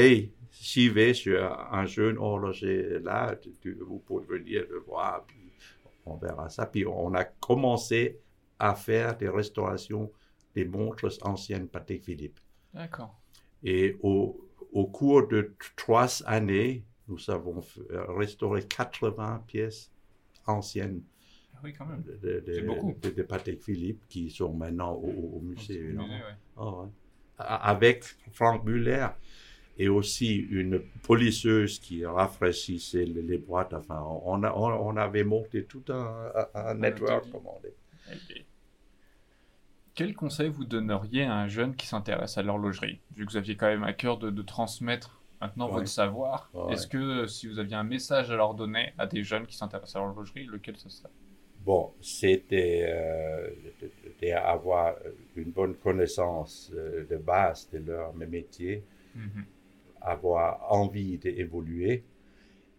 j'y 0.52 0.88
vais, 0.88 1.12
suis 1.14 1.36
un 1.36 1.86
jeune 1.86 2.16
horloger 2.18 2.98
là, 3.00 3.36
tu- 3.36 3.54
tu- 3.60 3.78
vous 3.80 3.98
pouvez 3.98 4.38
venir 4.38 4.64
le 4.70 4.78
voir, 4.80 5.24
puis 5.26 5.36
on 6.06 6.16
verra 6.16 6.48
ça. 6.48 6.66
Puis 6.66 6.86
on 6.86 7.12
a 7.14 7.24
commencé 7.24 8.18
à 8.58 8.74
faire 8.74 9.16
des 9.16 9.28
restaurations 9.28 10.10
des 10.54 10.64
montres 10.64 11.06
anciennes 11.22 11.68
Patek 11.68 12.04
Philippe. 12.04 12.40
D'accord. 12.74 13.14
Et 13.62 13.96
au, 14.02 14.48
au 14.72 14.86
cours 14.86 15.28
de 15.28 15.54
trois 15.76 16.22
années, 16.26 16.84
nous 17.08 17.30
avons 17.30 17.60
euh, 17.90 18.04
restauré 18.14 18.62
80 18.64 19.44
pièces 19.46 19.90
anciennes 20.46 21.02
oui, 21.64 21.72
quand 21.72 21.86
même. 21.86 22.02
de, 22.22 22.66
beaucoup. 22.66 22.94
de- 23.02 23.10
de 23.10 23.22
Patek 23.22 23.62
Philippe 23.62 24.02
qui 24.08 24.30
sont 24.30 24.52
maintenant 24.52 24.92
au, 24.94 25.40
musée. 25.42 25.78
Au 25.80 25.84
évidemment. 25.84 26.06
musée, 26.08 26.18
ouais. 26.18 26.36
Ah 26.56 26.70
ouais. 26.70 26.88
Avec 27.38 28.04
Franck 28.32 28.64
Muller 28.64 29.06
et 29.78 29.88
aussi 29.88 30.36
une 30.36 30.80
polisseuse 31.02 31.78
qui 31.78 32.04
rafraîchissait 32.04 33.04
les, 33.06 33.22
les 33.22 33.38
boîtes. 33.38 33.72
Enfin, 33.72 34.02
on, 34.24 34.42
a- 34.42 34.52
on, 34.52 34.88
on 34.88 34.96
avait 34.96 35.24
monté 35.24 35.64
tout 35.64 35.82
un, 35.88 36.32
un, 36.34 36.46
un 36.66 36.74
network, 36.74 37.20
atelier. 37.24 37.32
comme 37.32 37.46
on 37.46 37.60
dit. 37.60 38.12
Ok. 38.12 38.44
Quel 39.94 40.14
conseil 40.14 40.48
vous 40.48 40.64
donneriez 40.64 41.24
à 41.24 41.34
un 41.34 41.48
jeune 41.48 41.74
qui 41.76 41.86
s'intéresse 41.86 42.38
à 42.38 42.42
l'horlogerie 42.42 43.00
Vu 43.16 43.26
que 43.26 43.32
vous 43.32 43.36
aviez 43.36 43.56
quand 43.56 43.66
même 43.66 43.82
à 43.84 43.92
cœur 43.92 44.18
de, 44.18 44.30
de 44.30 44.42
transmettre 44.42 45.20
maintenant 45.40 45.66
Ouais. 45.68 45.72
votre 45.74 45.88
savoir, 45.88 46.50
Ouais. 46.54 46.72
est-ce 46.74 46.86
que 46.86 47.26
si 47.26 47.46
vous 47.48 47.58
aviez 47.58 47.74
un 47.76 47.84
message 47.84 48.30
à 48.30 48.36
leur 48.36 48.54
donner 48.54 48.92
à 48.98 49.06
des 49.06 49.22
jeunes 49.24 49.46
qui 49.46 49.56
s'intéressent 49.56 49.96
à 49.96 50.00
l'horlogerie, 50.00 50.44
lequel 50.44 50.76
ce 50.76 50.88
serait? 50.88 51.10
Bon, 51.64 51.92
c'était 52.00 52.86
euh, 52.88 53.50
d'avoir 54.22 54.96
une 55.36 55.50
bonne 55.50 55.74
connaissance 55.74 56.72
euh, 56.74 57.04
de 57.04 57.16
base 57.16 57.68
de 57.70 57.78
leur 57.78 58.14
métier, 58.14 58.82
Mhm. 59.14 59.44
avoir 60.00 60.72
envie 60.72 61.18
d'évoluer. 61.18 62.02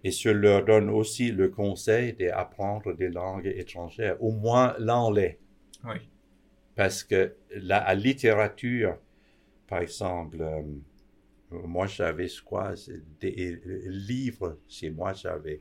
Et 0.04 0.10
je 0.10 0.30
leur 0.30 0.66
donne 0.66 0.90
aussi 0.90 1.32
le 1.32 1.50
conseil 1.50 2.14
d'apprendre 2.14 2.94
des 2.94 3.10
langues 3.10 3.46
étrangères, 3.46 4.22
au 4.24 4.32
moins 4.32 4.74
l'anglais. 4.80 5.38
Oui. 5.84 5.98
Parce 6.76 7.04
que 7.04 7.36
la, 7.52 7.94
littérature, 7.94 8.98
par 9.68 9.82
exemple, 9.82 10.42
euh, 10.42 10.64
moi 11.52 11.86
j'avais, 11.86 12.28
c'est 12.30 13.20
des 13.20 13.62
livres, 13.86 14.58
chez 14.68 14.90
moi 14.90 15.14
j'avais 15.14 15.60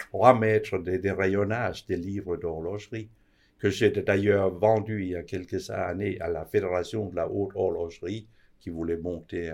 trois 0.00 0.38
mètres 0.38 0.78
de, 0.78 0.96
de 0.96 1.10
rayonnage 1.10 1.86
des 1.86 1.96
livres 1.96 2.36
d'horlogerie, 2.36 3.08
que 3.58 3.70
j'ai 3.70 3.90
d'ailleurs 3.90 4.50
vendu 4.54 5.02
il 5.04 5.10
y 5.10 5.16
a 5.16 5.22
quelques 5.22 5.70
années 5.70 6.18
à 6.20 6.28
la 6.28 6.44
Fédération 6.46 7.06
de 7.06 7.16
la 7.16 7.28
haute 7.28 7.52
horlogerie, 7.54 8.26
qui 8.58 8.68
voulait 8.70 8.98
monter 8.98 9.50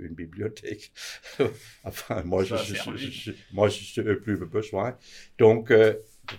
une 0.00 0.14
bibliothèque. 0.14 0.92
enfin, 1.84 2.22
moi, 2.24 2.44
je, 2.44 2.54
Ça 2.56 2.62
je, 2.62 2.74
je, 2.96 3.10
je- 3.10 3.32
moi, 3.52 3.68
je 3.68 4.00
n'ai 4.00 4.14
plus 4.14 4.36
besoin. 4.36 4.96
Donc, 5.38 5.70
euh, 5.72 5.94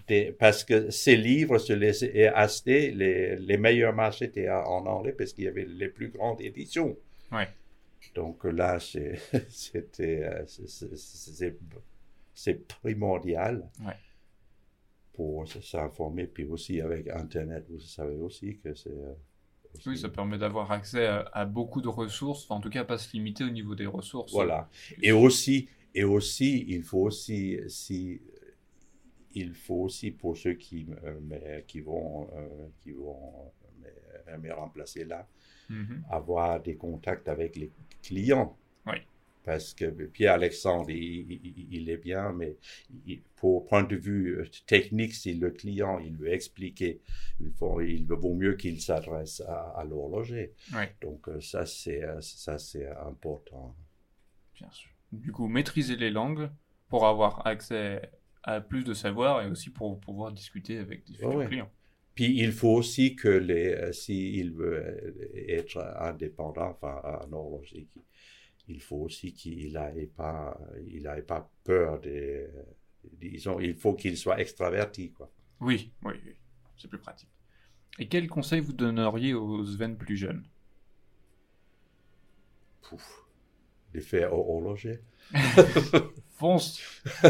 des- 0.07 0.31
parce 0.31 0.63
que 0.63 0.89
ces 0.89 1.17
livres 1.17 1.57
se 1.57 1.73
laissaient 1.73 2.27
acheter, 2.27 2.91
les, 2.91 3.35
les 3.35 3.57
meilleurs 3.57 3.93
marchés 3.93 4.25
étaient 4.25 4.49
en 4.49 4.85
anglais 4.85 5.11
parce 5.11 5.33
qu'il 5.33 5.43
y 5.43 5.47
avait 5.47 5.65
les 5.65 5.89
plus 5.89 6.09
grandes 6.09 6.41
éditions. 6.41 6.95
Ouais. 7.31 7.47
Donc 8.13 8.45
là, 8.45 8.79
c'était, 9.49 10.23
euh, 10.23 10.45
c'est- 12.35 12.67
primordial 12.67 13.67
Ouais. 13.83 13.97
pour 15.13 15.47
s'informer. 15.47 16.27
Puis 16.27 16.43
aussi 16.45 16.81
avec 16.81 17.07
Internet, 17.09 17.65
vous 17.69 17.79
savez 17.79 18.17
aussi 18.17 18.59
que 18.59 18.73
c'est... 18.75 18.89
euh, 18.91 19.13
aussi- 19.73 19.89
Oui, 19.89 19.97
ça 19.97 20.09
permet 20.09 20.37
d'avoir 20.37 20.71
accès 20.71 21.05
à, 21.07 21.21
à 21.33 21.45
beaucoup 21.45 21.81
de 21.81 21.87
ressources, 21.87 22.43
enfin, 22.43 22.55
en 22.55 22.61
tout 22.61 22.69
cas 22.69 22.83
pas 22.83 22.97
se 22.97 23.11
limiter 23.13 23.43
au 23.43 23.49
niveau 23.49 23.73
des 23.75 23.87
ressources. 23.87 24.31
Voilà. 24.31 24.69
Et 25.01 25.11
aussi, 25.11 25.67
et 25.93 26.03
aussi, 26.03 26.65
il 26.67 26.83
faut 26.83 26.99
aussi, 27.03 27.57
si, 27.67 28.21
il 29.33 29.53
faut 29.53 29.81
aussi 29.83 30.11
pour 30.11 30.37
ceux 30.37 30.53
qui, 30.53 30.85
euh, 31.03 31.19
mais, 31.21 31.63
qui 31.67 31.79
vont, 31.81 32.29
euh, 32.35 32.67
qui 32.83 32.91
vont 32.91 33.51
me, 34.27 34.37
me 34.37 34.53
remplacer 34.53 35.05
là, 35.05 35.27
Mhm. 35.69 36.03
avoir 36.09 36.61
des 36.61 36.75
contacts 36.75 37.27
avec 37.27 37.55
les 37.55 37.71
clients. 38.03 38.55
Oui. 38.85 38.97
Parce 39.45 39.73
que 39.75 39.85
Pierre-Alexandre, 39.85 40.89
il, 40.89 41.31
il- 41.31 41.67
il 41.71 41.89
est 41.89 41.97
bien, 41.97 42.33
mais 42.33 42.57
il- 43.05 43.21
pour 43.35 43.65
point 43.65 43.83
de 43.83 43.95
vue 43.95 44.39
euh, 44.39 44.45
technique, 44.65 45.13
si 45.13 45.33
le 45.35 45.51
client, 45.51 45.99
il 45.99 46.17
veut 46.17 46.33
expliquer, 46.33 47.01
il, 47.39 47.51
faut, 47.51 47.79
il 47.81 48.05
vaut 48.07 48.33
mieux 48.33 48.55
qu'il 48.55 48.81
s'adresse 48.81 49.41
à, 49.41 49.69
à 49.79 49.83
l'horloger. 49.85 50.53
Oui, 50.73 50.85
Donc 51.01 51.27
euh, 51.29 51.39
ça, 51.41 51.65
c'est 51.65 52.03
euh, 52.03 52.19
ça, 52.21 52.57
c'est 52.57 52.87
important. 52.89 53.75
bien 54.55 54.69
sûr. 54.71 54.89
Du 55.11 55.31
coup, 55.31 55.47
maîtriser 55.47 55.95
les 55.95 56.09
langues 56.11 56.49
pour 56.89 57.05
avoir 57.05 57.45
accès 57.47 58.11
à 58.43 58.61
plus 58.61 58.83
de 58.83 58.93
savoir 58.93 59.41
et 59.43 59.49
aussi 59.49 59.69
pour 59.69 59.99
pouvoir 59.99 60.31
discuter 60.31 60.77
avec 60.77 61.05
des 61.05 61.13
futurs 61.13 61.35
Ouais. 61.37 61.47
clients. 61.47 61.71
Puis 62.13 62.39
il 62.39 62.51
faut 62.53 62.69
aussi 62.73 63.15
que 63.15 63.27
les, 63.27 63.91
s'il 63.91 64.53
veut 64.53 64.77
euh, 64.85 65.45
être 65.49 65.77
indépendant, 65.99 66.69
enfin 66.69 67.01
un 67.03 67.31
horloger, 67.33 67.87
qui- 67.93 68.03
il 68.67 68.81
faut 68.81 68.97
aussi 68.97 69.33
qu'il 69.33 69.73
n'ait 69.73 70.07
pas, 70.07 70.57
il 70.87 71.05
ait 71.07 71.21
pas 71.21 71.49
peur 71.63 71.99
des, 71.99 72.47
disons, 73.13 73.59
il 73.59 73.75
faut 73.75 73.93
qu'il 73.93 74.17
soit 74.17 74.39
extraverti, 74.39 75.11
quoi. 75.11 75.29
Oui, 75.61 75.91
oui, 76.03 76.13
oui. 76.25 76.33
c'est 76.77 76.87
plus 76.87 76.99
pratique. 76.99 77.29
Et 77.99 78.07
quel 78.07 78.27
conseil 78.27 78.59
vous 78.59 78.73
donneriez 78.73 79.33
aux 79.33 79.63
Sven 79.65 79.97
plus 79.97 80.17
jeunes? 80.17 80.43
Pouf. 82.81 83.23
Les 83.93 84.01
faire 84.01 84.33
hor- 84.33 84.49
horloger. 84.49 84.99
Fonce 86.37 86.81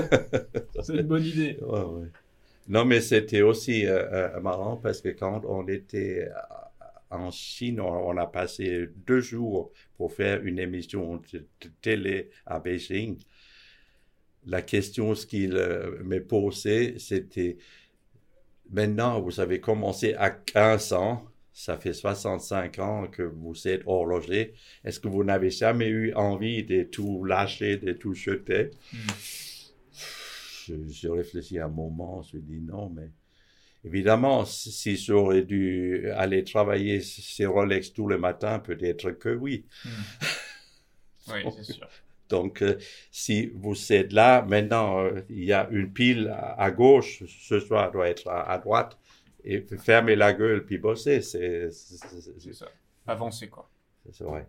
C'est 0.84 0.96
une 0.96 1.04
bonne 1.04 1.24
idée. 1.24 1.58
Ouais, 1.62 1.82
ouais. 1.82 2.08
Non, 2.68 2.86
mais 2.86 3.02
c'était 3.02 3.42
aussi 3.42 3.86
euh, 3.86 4.36
euh, 4.36 4.40
marrant 4.42 4.78
parce 4.78 5.02
que 5.02 5.10
quand 5.10 5.46
on 5.46 5.68
était 5.68 6.28
en 7.16 7.32
Chine, 7.32 7.80
on, 7.80 8.18
a 8.18 8.26
passé 8.28 8.90
deux 9.08 9.22
jours 9.22 9.72
pour 9.98 10.14
faire 10.14 10.44
une 10.44 10.60
émission 10.60 11.22
de, 11.32 11.46
télé 11.82 12.30
à 12.46 12.60
Beijing. 12.60 13.18
La 14.46 14.62
question, 14.62 15.14
qu'il 15.14 15.56
euh, 15.56 16.04
me 16.04 16.24
posait, 16.24 16.96
c'était 17.00 17.58
maintenant, 18.70 19.20
vous 19.22 19.40
avez 19.40 19.60
commencé 19.60 20.14
à 20.16 20.30
15 20.30 20.94
ans, 20.94 21.26
ça 21.52 21.78
fait 21.78 21.94
65 21.94 22.80
ans 22.80 23.08
que 23.08 23.24
vous 23.24 23.68
êtes 23.68 23.84
horloger. 23.86 24.54
Est-ce 24.84 25.00
que 25.00 25.08
vous 25.08 25.24
n'avez 25.24 25.50
jamais 25.50 25.88
eu 25.88 26.14
envie 26.14 26.64
de 26.64 26.84
tout 26.84 27.24
lâcher, 27.24 27.78
de 27.78 27.94
tout 27.94 28.14
jeter? 28.14 28.72
Mhm. 28.94 29.00
je, 30.66 30.74
je 30.90 31.08
réfléchis 31.08 31.60
un 31.60 31.70
moment, 31.70 32.22
je 32.22 32.38
dis 32.38 32.60
non, 32.60 32.90
mais 32.90 33.10
évidemment, 33.86 34.46
si 34.46 34.98
j'aurais 34.98 35.44
dû 35.44 36.10
aller 36.12 36.44
travailler 36.44 37.02
chez 37.02 37.46
Rolex 37.46 37.94
tous 37.94 38.08
les 38.10 38.18
matins, 38.18 38.60
peut-être 38.60 39.12
que 39.12 39.30
oui. 39.30 39.66
Mhm. 39.86 39.92
Oui, 41.28 41.42
c'est 41.56 41.64
sûr. 41.64 41.88
Donc, 42.30 42.62
euh, 42.62 42.78
si 43.12 43.48
vous 43.48 43.76
êtes 43.94 44.12
là, 44.14 44.42
maintenant, 44.44 45.00
euh, 45.06 45.22
il 45.30 45.44
y 45.46 45.54
a 45.54 45.68
une 45.70 45.92
pile 45.94 46.28
à, 46.30 46.54
à 46.62 46.72
gauche, 46.72 47.24
ce 47.28 47.60
soir 47.60 47.92
doit 47.92 48.10
être 48.10 48.28
à, 48.28 48.52
à 48.52 48.58
droite, 48.58 48.98
et 49.44 49.64
fermer 49.78 50.16
la 50.16 50.34
gueule 50.34 50.66
puis 50.66 50.80
bosser, 50.80 51.22
C'est 51.22 51.70
ça. 52.54 52.68
Avancer, 53.08 53.50
quoi. 53.50 53.70
c'est 54.12 54.24
vrai. 54.24 54.48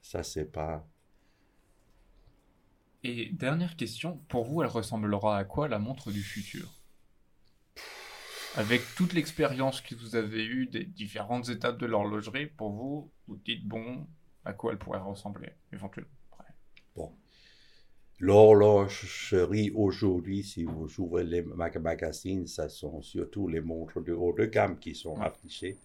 Ça, 0.00 0.22
c'est 0.22 0.44
pas. 0.50 0.86
Et 3.02 3.30
dernière 3.32 3.74
question, 3.76 4.18
pour 4.28 4.44
vous, 4.44 4.60
elle 4.62 4.68
ressemblera 4.68 5.38
à 5.38 5.44
quoi 5.44 5.66
la 5.66 5.78
montre 5.78 6.12
du 6.12 6.22
futur? 6.22 6.75
Avec 8.56 8.80
toute 8.96 9.12
l'expérience 9.12 9.80
que 9.80 9.94
vous 9.94 10.16
avez 10.16 10.44
eue 10.44 10.66
des 10.66 10.84
différentes 10.84 11.48
étapes 11.48 11.78
de 11.78 11.86
l'horlogerie, 11.86 12.46
pour 12.46 12.70
vous, 12.70 13.10
vous 13.28 13.36
dites 13.36 13.66
bon, 13.66 14.06
à 14.44 14.52
quoi 14.52 14.72
elle 14.72 14.78
pourrait 14.78 14.98
ressembler 14.98 15.50
éventuellement? 15.72 16.10
Après. 16.32 16.52
L'horlogerie 18.18 19.70
aujourd'hui, 19.74 20.42
si 20.42 20.64
vous 20.64 21.00
ouvrez 21.00 21.24
les 21.24 21.40
mag- 21.42 21.78
magazines, 21.78 22.46
ça 22.46 22.68
sont 22.68 23.00
surtout 23.00 23.48
les 23.48 23.62
montres 23.62 24.02
de 24.02 24.12
haut 24.12 24.34
de 24.34 24.44
gamme 24.44 24.78
qui 24.78 24.94
sont 24.94 25.16
Ouais. 25.16 25.26
affichées. 25.26 25.78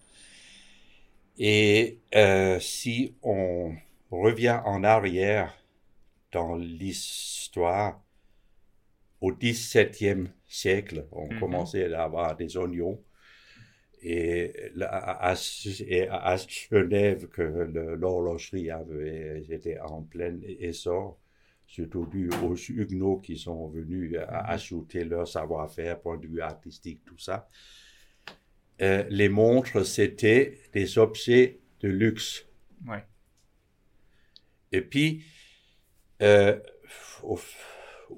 Et 1.38 1.98
euh, 2.14 2.58
si 2.60 3.14
on 3.22 3.74
revient 4.10 4.60
en 4.64 4.84
arrière 4.84 5.54
dans 6.32 6.56
l'histoire, 6.56 8.00
au 9.20 9.32
XVIIe 9.32 10.28
siècle, 10.52 11.06
on 11.12 11.28
Mhm. 11.28 11.40
commençait 11.40 11.92
à 11.92 12.04
avoir 12.04 12.36
des 12.36 12.56
oignons. 12.56 13.00
Et 14.04 14.52
à, 14.80 15.30
à- 15.30 15.34
et 15.86 16.08
à 16.08 16.36
Genève, 16.36 17.28
que 17.28 17.42
l'horlogerie 17.42 18.70
avait 18.70 19.44
été 19.48 19.78
en 19.80 20.02
plein 20.02 20.40
essor, 20.58 21.18
surtout 21.66 22.06
dû 22.06 22.28
aux 22.42 22.56
Huguenots 22.56 23.18
qui 23.18 23.36
sont 23.38 23.68
venus 23.68 24.16
Mhm. 24.16 24.26
ajouter 24.30 25.04
leur 25.04 25.28
savoir-faire, 25.28 26.00
point 26.00 26.18
de 26.18 26.26
vue 26.26 26.40
artistique, 26.40 27.00
tout 27.04 27.18
ça. 27.18 27.46
Euh, 28.80 29.04
les 29.08 29.28
montres, 29.28 29.86
c'était 29.86 30.58
des 30.72 30.98
objets 30.98 31.60
de 31.80 31.88
luxe. 31.88 32.44
Ouais. 32.88 33.04
Et 34.72 34.80
puis, 34.80 35.24
euh, 36.22 36.58
au, 37.22 37.38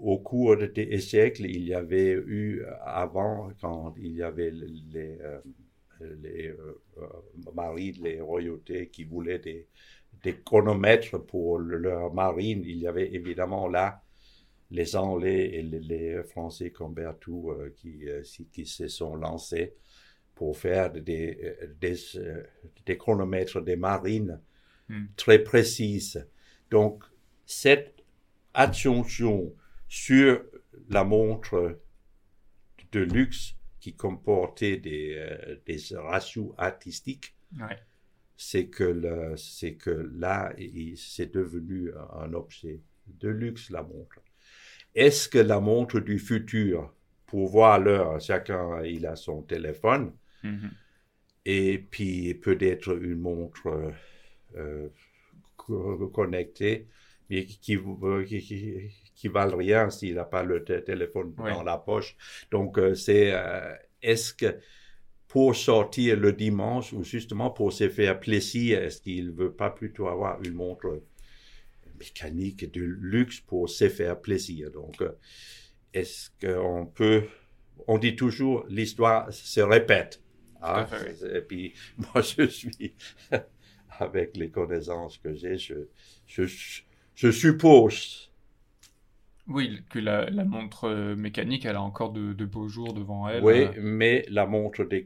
au 0.01 0.19
cours 0.19 0.57
de- 0.57 0.67
des 0.67 1.01
siècles, 1.01 1.47
il 1.47 1.67
y 1.67 1.75
avait 1.75 2.13
eu, 2.13 2.63
avant, 2.85 3.51
quand 3.61 3.95
il 3.99 4.17
y 4.17 4.23
avait 4.23 4.51
les, 4.51 5.19
euh, 5.21 5.41
les 6.23 6.49
euh, 6.49 6.83
euh, 6.99 7.53
maris, 7.55 7.93
les 7.93 8.21
royautés 8.21 8.89
qui 8.89 9.05
voulaient 9.05 9.39
des, 9.39 9.69
des 10.23 10.35
chronomètres 10.45 11.19
pour 11.19 11.59
le- 11.59 11.79
leur 11.79 12.13
marine, 12.13 12.63
il 12.65 12.79
y 12.79 12.87
avait 12.87 13.13
évidemment 13.15 13.69
là 13.69 14.03
les 14.71 14.97
Anglais 14.97 15.55
et 15.55 15.63
les, 15.63 16.23
Français 16.25 16.71
comme 16.71 16.95
Berthoud 16.95 17.75
qui, 17.77 18.07
qui 18.53 18.67
se 18.67 18.89
sont 18.89 19.15
lancés 19.15 19.75
pour 20.35 20.57
faire 20.57 20.91
des, 20.91 21.57
des, 21.81 21.95
des 22.85 22.97
chronomètres 22.97 23.61
des 23.61 23.77
marines 23.77 24.41
hmm. 24.89 25.05
très 25.17 25.39
précises. 25.39 26.27
Donc, 26.71 27.05
cette 27.47 28.03
attention 28.53 29.53
sur 29.95 30.43
la 30.89 31.05
montre 31.05 31.79
de 32.91 33.01
luxe 33.01 33.55
qui 33.79 33.95
comportait 33.95 34.77
des, 34.77 35.15
euh, 35.17 35.57
des 35.67 35.79
ratios 35.97 36.53
artistiques, 36.59 37.37
c'est 38.37 38.67
que, 38.67 39.35
c'est 39.37 39.75
que 39.75 40.11
là, 40.17 40.53
c'est 40.97 41.33
devenu 41.33 41.93
un 42.13 42.33
objet 42.33 42.81
de 43.07 43.29
luxe, 43.29 43.71
la 43.71 43.85
montre. 43.85 44.19
Est-ce 44.97 45.29
que 45.29 45.39
la 45.39 45.61
montre 45.61 46.01
du 46.01 46.19
futur, 46.19 46.93
pour 47.27 47.49
voir 47.49 47.79
l'heure, 47.79 48.21
chacun 48.21 48.83
il 48.83 49.07
a 49.07 49.15
son 49.15 49.43
téléphone, 49.43 50.13
mm-hmm. 50.43 50.71
et 51.45 51.79
puis 51.79 52.35
peut-être 52.35 53.01
une 53.01 53.21
montre 53.21 53.93
euh, 54.57 54.89
connectée, 55.57 56.89
mais 57.31 57.47
qui, 57.47 57.59
qui, 57.59 57.79
qui 57.79 59.04
valent 59.29 59.57
rien 59.57 59.91
s'il 59.91 60.15
n'a 60.15 60.25
pas 60.25 60.43
le 60.43 60.65
téléphone 60.65 61.35
dans 61.37 61.63
la 61.63 61.79
poche. 61.79 62.17
Donc, 62.51 62.79
euh, 62.79 62.95
c'est 62.95 63.33
euh, 63.33 63.75
est-ce 64.03 64.35
que 64.35 64.59
pour 65.29 65.57
sortir 65.57 66.17
le 66.17 66.33
dimanche 66.33 66.93
ou 66.93 67.03
justement 67.03 67.51
pour 67.51 67.73
se 67.73 67.89
faire 67.89 68.21
plaisir, 68.21 68.83
est-ce 68.83 69.01
qu'il 69.01 69.33
veut 69.33 69.53
pas 69.53 69.71
plutôt 69.71 70.09
avoir 70.09 70.41
une 70.43 70.55
montre 70.55 71.03
mécanique 71.99 72.71
de 72.71 72.83
luxe 72.83 73.41
pour 73.41 73.69
se 73.69 73.89
faire 73.89 74.21
plaisir? 74.21 74.71
Donc, 74.71 75.01
euh, 75.03 75.11
est-ce 75.93 76.31
qu'on 76.41 76.87
peut, 76.87 77.25
on 77.87 77.99
dit 77.99 78.17
toujours 78.17 78.65
l'histoire 78.69 79.33
se 79.33 79.61
répète. 79.61 80.21
Hein? 80.63 80.87
Et 81.33 81.41
puis, 81.41 81.75
moi, 81.99 82.23
je 82.23 82.47
suis, 82.47 82.95
avec 83.99 84.37
les 84.37 84.51
connaissances 84.51 85.19
que 85.19 85.35
j'ai, 85.35 85.59
je, 85.59 85.75
je, 86.27 86.45
je 87.15 87.31
suppose 87.31 88.31
oui, 89.47 89.83
que 89.91 89.99
la, 89.99 90.31
montre 90.45 90.85
euh, 90.85 91.17
mécanique, 91.17 91.67
elle 91.67 91.77
a 91.77 91.83
encore 91.83 92.13
de, 92.13 92.45
beaux 92.45 92.69
jours 92.69 92.95
devant 92.95 93.29
elle. 93.29 93.45
Oui, 93.45 93.65
euh. 93.65 93.73
mais 93.83 94.25
la 94.31 94.47
montre 94.47 94.85
de 94.85 95.05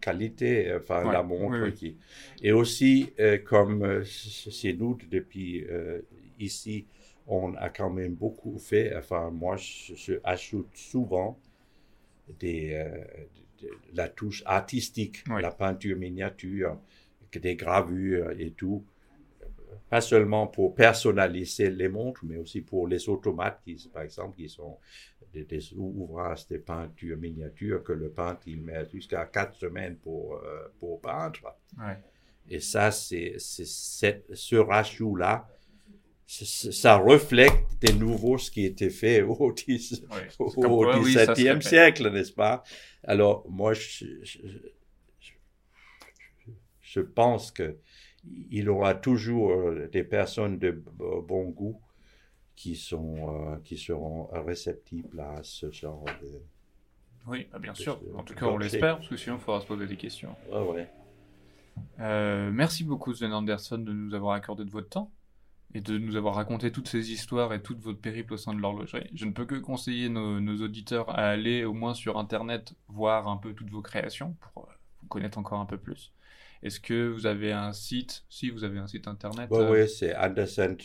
qualité, 0.00 0.74
enfin 0.74 1.10
la 1.12 1.22
montre 1.22 1.68
qui... 1.68 1.96
Et 2.42 2.52
aussi, 2.52 3.12
euh, 3.20 3.38
comme 3.38 4.04
chez 4.04 4.72
nous, 4.72 4.96
depuis 5.10 5.66
ici, 6.38 6.86
on 7.26 7.54
a 7.54 7.68
quand 7.68 7.90
même 7.90 8.14
beaucoup 8.14 8.58
fait, 8.58 8.96
enfin 8.96 9.30
moi, 9.30 9.56
je, 9.56 10.14
ajoute 10.24 10.70
souvent 10.74 11.38
des, 12.40 12.82
la 13.92 14.08
touche 14.08 14.42
artistique, 14.46 15.24
la 15.28 15.50
peinture 15.50 15.98
miniature, 15.98 16.78
des 17.32 17.56
gravures 17.56 18.30
et 18.38 18.50
tout 18.50 18.84
pas 19.88 20.00
seulement 20.00 20.46
pour 20.46 20.74
personnaliser 20.74 21.70
les 21.70 21.88
montres, 21.88 22.24
mais 22.24 22.36
aussi 22.36 22.60
pour 22.60 22.86
les 22.88 23.08
automates, 23.08 23.60
qui, 23.64 23.88
par 23.92 24.02
exemple, 24.02 24.36
qui 24.36 24.48
sont 24.48 24.78
des, 25.32 25.72
ouvrages 25.74 26.46
de 26.48 26.58
peinture 26.58 27.16
miniature 27.16 27.82
que 27.82 27.92
le 27.92 28.10
peintre, 28.10 28.42
il 28.46 28.60
met 28.60 28.88
jusqu'à 28.90 29.24
quatre 29.26 29.54
semaines 29.56 29.96
pour, 29.96 30.36
euh, 30.36 30.68
pour 30.78 31.00
peindre. 31.00 31.56
Et 32.48 32.60
ça, 32.60 32.90
c'est 32.90 33.36
ce 33.38 34.56
rajout-là, 34.56 35.48
ça 36.26 36.96
reflète 36.96 37.52
de 37.80 37.92
nouveau 37.92 38.38
ce 38.38 38.50
qui 38.50 38.64
était 38.64 38.90
fait 38.90 39.22
au, 39.22 39.52
10, 39.52 40.04
au, 40.38 40.86
17e 40.86 41.60
siècle, 41.60 42.10
n'est-ce 42.10 42.32
pas? 42.32 42.62
Alors, 43.04 43.44
moi, 43.48 43.74
je, 43.74 44.06
je, 44.22 44.38
je 46.80 47.00
pense 47.00 47.50
que 47.50 47.76
il 48.50 48.68
aura 48.68 48.94
toujours 48.94 49.50
euh, 49.50 49.88
des 49.92 50.04
personnes 50.04 50.58
de 50.58 50.70
bon 50.70 51.48
goût 51.50 51.80
qui, 52.54 52.76
sont, 52.76 53.16
euh, 53.52 53.56
qui 53.64 53.76
seront 53.78 54.28
réceptibles 54.32 55.20
à 55.20 55.42
ce 55.42 55.70
genre 55.70 56.04
de... 56.22 56.40
Oui, 57.26 57.46
bah, 57.52 57.58
bien 57.58 57.74
sûr. 57.74 58.00
En 58.16 58.22
tout 58.22 58.34
cas, 58.34 58.46
on 58.46 58.58
l'espère, 58.58 58.96
parce 58.96 59.08
que 59.08 59.16
sinon, 59.16 59.36
il 59.36 59.40
faudra 59.40 59.60
se 59.60 59.66
poser 59.66 59.86
des 59.86 59.96
questions. 59.96 60.34
Ah 60.52 60.62
ouais. 60.64 60.88
Euh, 62.00 62.50
merci 62.52 62.84
beaucoup, 62.84 63.14
Sven 63.14 63.32
Anderson, 63.32 63.78
de 63.78 63.92
nous 63.92 64.14
avoir 64.14 64.34
accordé 64.34 64.64
de 64.64 64.70
votre 64.70 64.88
temps 64.88 65.10
et 65.74 65.80
de 65.80 65.96
nous 65.96 66.16
avoir 66.16 66.34
raconté 66.34 66.70
toutes 66.70 66.88
ces 66.88 67.12
histoires 67.12 67.54
et 67.54 67.62
toute 67.62 67.80
votre 67.80 68.00
périple 68.00 68.34
au 68.34 68.36
sein 68.36 68.52
de 68.52 68.60
l'horlogerie. 68.60 69.08
Je 69.14 69.24
ne 69.24 69.32
peux 69.32 69.46
que 69.46 69.54
conseiller 69.54 70.08
nos, 70.08 70.38
nos, 70.38 70.62
auditeurs 70.62 71.08
à 71.10 71.28
aller 71.28 71.64
au 71.64 71.72
moins 71.72 71.94
sur 71.94 72.18
Internet 72.18 72.74
voir 72.88 73.28
un 73.28 73.38
peu 73.38 73.54
toutes 73.54 73.70
vos 73.70 73.80
créations 73.80 74.36
pour 74.52 74.61
connaître 75.12 75.38
encore 75.38 75.60
un 75.60 75.66
peu 75.66 75.78
plus. 75.78 76.12
Est-ce 76.62 76.80
que 76.80 77.08
vous 77.08 77.26
avez 77.26 77.52
un 77.52 77.72
site 77.72 78.24
Si 78.28 78.50
vous 78.50 78.64
avez 78.64 78.78
un 78.78 78.86
site 78.86 79.06
internet. 79.08 79.48
Oui, 79.50 79.64
oui, 79.68 79.88
c'est 79.88 80.16
anderson 80.16 80.76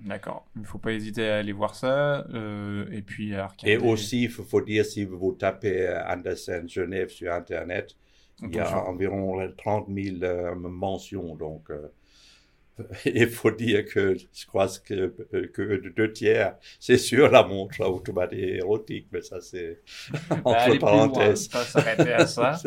D'accord. 0.00 0.46
Il 0.54 0.62
ne 0.62 0.66
faut 0.66 0.78
pas 0.78 0.92
hésiter 0.92 1.28
à 1.28 1.38
aller 1.38 1.52
voir 1.52 1.74
ça 1.74 2.24
euh, 2.32 2.88
et 2.92 3.02
puis 3.02 3.34
à 3.34 3.48
regarder. 3.48 3.72
Et 3.72 3.76
aussi, 3.76 4.22
il 4.22 4.30
faut, 4.30 4.60
dire, 4.60 4.84
si 4.84 5.04
vous 5.04 5.32
tapez 5.32 5.88
euh, 5.88 6.06
Anderson 6.06 6.64
Genève 6.68 7.08
sur 7.08 7.32
Internet, 7.32 7.96
il 8.40 8.54
y 8.54 8.60
a 8.60 8.84
environ 8.86 9.36
30 9.56 9.88
000 9.92 10.22
euh, 10.22 10.54
mentions. 10.54 11.34
Donc, 11.34 11.72
il 13.04 13.28
faut 13.28 13.50
dire 13.50 13.84
que 13.84 14.16
je 14.16 14.46
crois 14.46 14.68
que, 14.84 15.14
que 15.52 15.88
deux 15.88 16.12
tiers, 16.12 16.56
c'est 16.78 16.98
sur 16.98 17.30
la 17.30 17.42
montre 17.42 17.80
automatique 17.80 18.38
érotique, 18.38 19.06
mais 19.12 19.22
ça 19.22 19.40
c'est 19.40 19.80
entre 20.44 20.78
parenthèses. 20.78 21.50
Loin, 21.52 21.62
s'arrêter 21.64 22.12
à 22.12 22.26
ça. 22.26 22.60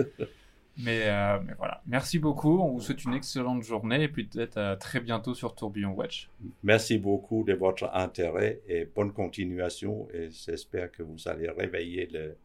Mais, 0.77 1.03
euh, 1.05 1.39
mais, 1.45 1.53
voilà. 1.57 1.81
Merci 1.85 2.17
beaucoup. 2.17 2.59
On 2.59 2.71
vous 2.71 2.81
souhaite 2.81 3.03
une 3.03 3.13
excellente 3.13 3.61
journée 3.61 4.03
et 4.03 4.07
peut-être 4.07 4.57
à 4.57 4.75
très 4.77 4.99
bientôt 4.99 5.33
sur 5.33 5.53
Tourbillon 5.53 5.91
Watch. 5.91 6.29
Merci 6.63 6.97
beaucoup 6.97 7.43
de 7.43 7.53
votre 7.53 7.89
intérêt 7.93 8.61
et 8.67 8.85
bonne 8.85 9.11
continuation. 9.11 10.07
Et 10.13 10.29
j'espère 10.31 10.91
que 10.91 11.03
vous 11.03 11.27
allez 11.27 11.49
réveiller 11.49 12.07
le, 12.11 12.37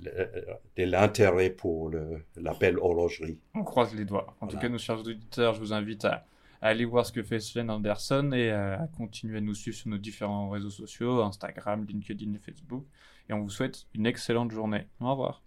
de 0.00 0.82
l'intérêt 0.84 1.50
pour 1.50 1.90
la 1.90 2.54
belle 2.54 2.78
horlogerie. 2.78 3.38
On 3.54 3.64
croise 3.64 3.94
les 3.94 4.04
doigts. 4.04 4.34
En 4.40 4.46
tout 4.46 4.58
cas, 4.58 4.68
nos 4.68 4.78
chers 4.78 5.00
auditeurs, 5.00 5.54
je 5.54 5.60
vous 5.60 5.72
invite 5.72 6.04
à, 6.04 6.26
aller 6.60 6.84
voir 6.84 7.04
ce 7.04 7.12
que 7.12 7.22
fait 7.22 7.40
Sven 7.40 7.70
Anderson 7.70 8.30
et 8.32 8.50
à 8.50 8.88
continuer 8.96 9.38
à 9.38 9.40
nous 9.40 9.54
suivre 9.54 9.76
sur 9.76 9.90
nos 9.90 9.98
différents 9.98 10.48
réseaux 10.48 10.70
sociaux, 10.70 11.20
Instagram, 11.22 11.84
LinkedIn 11.86 12.32
et 12.34 12.38
Facebook. 12.38 12.84
Et 13.28 13.32
on 13.32 13.40
vous 13.40 13.50
souhaite 13.50 13.86
une 13.94 14.06
excellente 14.06 14.50
journée. 14.50 14.86
Au 15.00 15.10
revoir. 15.10 15.42